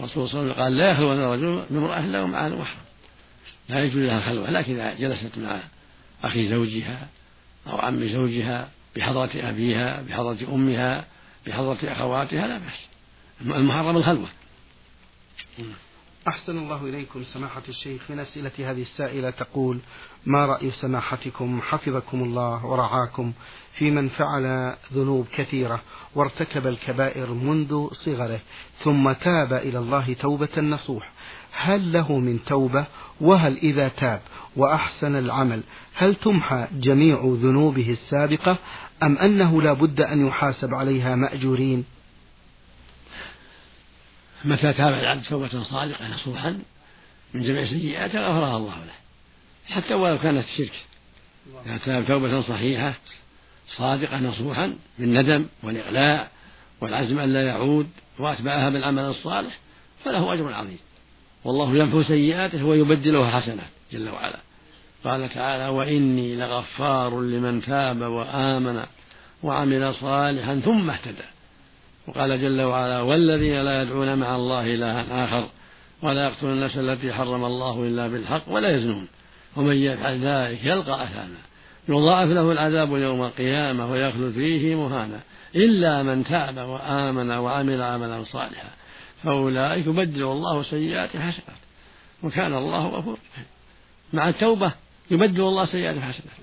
الرسول 0.00 0.28
صلى 0.28 0.40
الله 0.40 0.52
عليه 0.52 0.52
وسلم 0.52 0.64
قال 0.64 0.76
لا 0.76 0.90
يخلو 0.90 1.12
الرجل 1.12 1.64
بامرأة 1.70 1.98
إلا 1.98 2.22
ومعها 2.22 2.48
محرم 2.48 2.80
لا 3.68 3.84
يجوز 3.84 4.02
لها 4.02 4.18
الخلوة 4.18 4.50
لكن 4.50 4.80
إذا 4.80 4.94
جلست 4.94 5.38
مع 5.38 5.60
أخي 6.24 6.48
زوجها 6.48 7.08
أو 7.66 7.78
عم 7.78 8.08
زوجها 8.08 8.68
بحضرة 8.96 9.30
أبيها 9.34 10.02
بحضرة 10.02 10.54
أمها 10.54 11.04
بحضرة 11.46 11.78
أخواتها 11.84 12.46
لا 12.46 12.58
بأس. 12.58 12.86
المحرم 13.40 13.96
الخلوة. 13.96 14.28
أحسن 16.28 16.58
الله 16.58 16.86
إليكم 16.86 17.22
سماحة 17.22 17.62
الشيخ 17.68 18.10
من 18.10 18.18
أسئلة 18.18 18.50
هذه 18.58 18.82
السائلة 18.82 19.30
تقول 19.30 19.78
ما 20.26 20.46
رأي 20.46 20.70
سماحتكم؟ 20.70 21.60
حفظكم 21.62 22.22
الله 22.22 22.66
ورعاكم 22.66 23.32
في 23.72 23.90
من 23.90 24.08
فعل 24.08 24.74
ذنوب 24.92 25.26
كثيرة 25.34 25.82
وارتكب 26.14 26.66
الكبائر 26.66 27.32
منذ 27.32 27.88
صغره 27.92 28.40
ثم 28.78 29.12
تاب 29.12 29.52
إلى 29.52 29.78
الله 29.78 30.12
توبة 30.12 30.60
نصوح 30.60 31.12
هل 31.52 31.92
له 31.92 32.18
من 32.18 32.44
توبة؟ 32.44 32.86
وهل 33.20 33.56
إذا 33.56 33.88
تاب؟ 33.88 34.20
وأحسن 34.56 35.16
العمل. 35.16 35.62
هل 35.94 36.14
تمحى 36.14 36.66
جميع 36.72 37.20
ذنوبه 37.24 37.90
السابقة 37.90 38.56
أم 39.02 39.18
أنه 39.18 39.62
لا 39.62 39.72
بد 39.72 40.00
أن 40.00 40.26
يحاسب 40.26 40.74
عليها 40.74 41.16
مأجورين؟ 41.16 41.84
متى 44.44 44.72
تاب 44.72 44.92
العبد 44.92 45.22
توبة 45.22 45.62
صادقة 45.62 46.08
نصوحا 46.08 46.58
من 47.34 47.42
جميع 47.42 47.66
سيئاته 47.66 48.20
غفرها 48.20 48.56
الله 48.56 48.74
له. 48.74 48.92
حتى 49.74 49.94
ولو 49.94 50.18
كانت 50.18 50.44
الشرك 50.44 50.72
إذا 51.66 51.76
تاب 51.76 52.06
توبة 52.06 52.42
صحيحة 52.42 52.94
صادقة 53.76 54.18
نصوحا 54.20 54.74
بالندم 54.98 55.46
والإقلاع 55.62 56.28
والعزم 56.80 57.18
أن 57.18 57.32
لا 57.32 57.42
يعود 57.42 57.88
وأتبعها 58.18 58.70
بالعمل 58.70 59.02
الصالح 59.02 59.58
فله 60.04 60.32
أجر 60.32 60.52
عظيم. 60.52 60.78
والله 61.44 61.76
يمحو 61.76 62.02
سيئاته 62.02 62.64
ويبدلها 62.64 63.40
حسنات 63.40 63.68
جل 63.92 64.08
وعلا. 64.08 64.38
قال 65.04 65.28
تعالى 65.34 65.68
وإني 65.68 66.36
لغفار 66.36 67.20
لمن 67.20 67.62
تاب 67.62 68.00
وآمن 68.00 68.84
وعمل 69.42 69.94
صالحا 69.94 70.60
ثم 70.64 70.90
اهتدى. 70.90 71.24
وقال 72.08 72.40
جل 72.40 72.62
وعلا 72.62 73.00
والذين 73.00 73.62
لا 73.62 73.82
يدعون 73.82 74.18
مع 74.18 74.36
الله 74.36 74.74
إلها 74.74 75.24
آخر 75.24 75.48
ولا 76.02 76.24
يقتلون 76.24 76.52
النفس 76.52 76.76
التي 76.76 77.12
حرم 77.12 77.44
الله 77.44 77.82
إلا 77.82 78.08
بالحق 78.08 78.42
ولا 78.48 78.76
يزنون 78.76 79.08
ومن 79.56 79.76
يفعل 79.76 80.20
ذلك 80.24 80.64
يلقى 80.64 81.04
أثاما 81.04 81.38
يضاعف 81.88 82.28
له 82.28 82.52
العذاب 82.52 82.90
يوم 82.92 83.22
القيامة 83.22 83.90
ويخلد 83.90 84.32
فيه 84.34 84.74
مهانا 84.74 85.20
إلا 85.56 86.02
من 86.02 86.24
تاب 86.24 86.56
وآمن 86.56 87.30
وعمل 87.30 87.82
عملا 87.82 88.24
صالحا 88.24 88.68
فأولئك 89.24 89.86
يبدل 89.86 90.22
الله 90.22 90.62
سيئات 90.62 91.10
حسنات 91.10 91.58
وكان 92.22 92.54
الله 92.54 92.86
غفورا 92.86 93.18
مع 94.12 94.28
التوبة 94.28 94.72
يبدل 95.10 95.40
الله 95.40 95.64
سيئات 95.64 95.98
حسنات. 95.98 96.38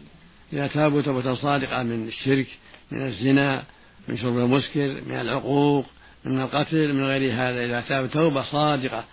إذا 0.53 0.67
تابوا 0.67 1.01
توبة 1.01 1.35
صادقة 1.35 1.83
من 1.83 2.07
الشرك 2.07 2.47
من 2.91 3.07
الزنا 3.07 3.63
من 4.07 4.17
شرب 4.17 4.37
المسكر 4.37 5.01
من 5.05 5.19
العقوق 5.19 5.85
من 6.25 6.41
القتل 6.41 6.93
من 6.93 7.03
غير 7.05 7.33
هذا. 7.33 7.65
إذا 7.65 7.81
تاب 7.81 8.11
توبة 8.11 8.43
صادقة 8.43 9.03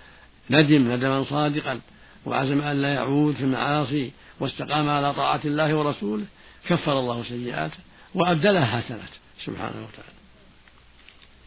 ندم 0.50 0.92
ندما 0.92 1.24
صادقا 1.24 1.81
وعزم 2.26 2.61
أن 2.61 2.83
لا 2.83 2.94
يعود 2.94 3.35
في 3.35 3.40
المعاصي 3.40 4.12
واستقام 4.40 4.88
على 4.88 5.14
طاعة 5.14 5.40
الله 5.44 5.76
ورسوله 5.76 6.24
كفر 6.66 6.98
الله 6.98 7.22
سيئاته 7.22 7.78
وأبدلها 8.14 8.66
حسنات. 8.66 9.11
سبحانه 9.44 9.87
وتعالى. 9.87 10.12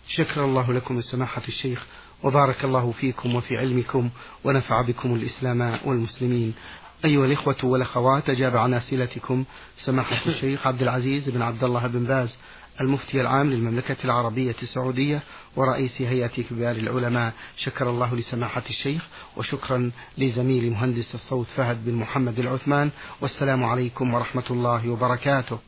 شكر 0.07 0.45
الله 0.45 0.73
لكم 0.73 0.97
السماحة 0.97 1.41
الشيخ 1.47 1.85
وبارك 2.23 2.65
الله 2.65 2.91
فيكم 2.91 3.35
وفي 3.35 3.57
علمكم 3.57 4.09
ونفع 4.43 4.81
بكم 4.81 5.15
الإسلام 5.15 5.79
والمسلمين. 5.85 6.53
أيها 7.05 7.25
الإخوة 7.25 7.55
والأخوات 7.63 8.29
أجاب 8.29 8.57
عن 8.57 8.73
أسئلتكم 8.73 9.45
سماحة 9.77 10.27
الشيخ 10.27 10.67
عبد 10.67 10.81
العزيز 10.81 11.29
بن 11.29 11.41
عبد 11.41 11.63
الله 11.63 11.87
بن 11.87 12.03
باز. 12.03 12.35
المفتي 12.81 13.21
العام 13.21 13.49
للمملكة 13.49 13.97
العربية 14.05 14.55
السعودية 14.63 15.21
ورئيس 15.55 16.01
هيئة 16.01 16.27
كبار 16.27 16.75
العلماء. 16.75 17.33
شكر 17.57 17.89
الله 17.89 18.15
لسماحة 18.15 18.63
الشيخ 18.69 19.07
وشكرا 19.37 19.91
لزميل 20.17 20.71
مهندس 20.71 21.15
الصوت 21.15 21.47
فهد 21.47 21.85
بن 21.85 21.93
محمد 21.93 22.39
العثمان. 22.39 22.91
والسلام 23.21 23.63
عليكم 23.63 24.13
ورحمة 24.13 24.45
الله 24.51 24.89
وبركاته. 24.89 25.59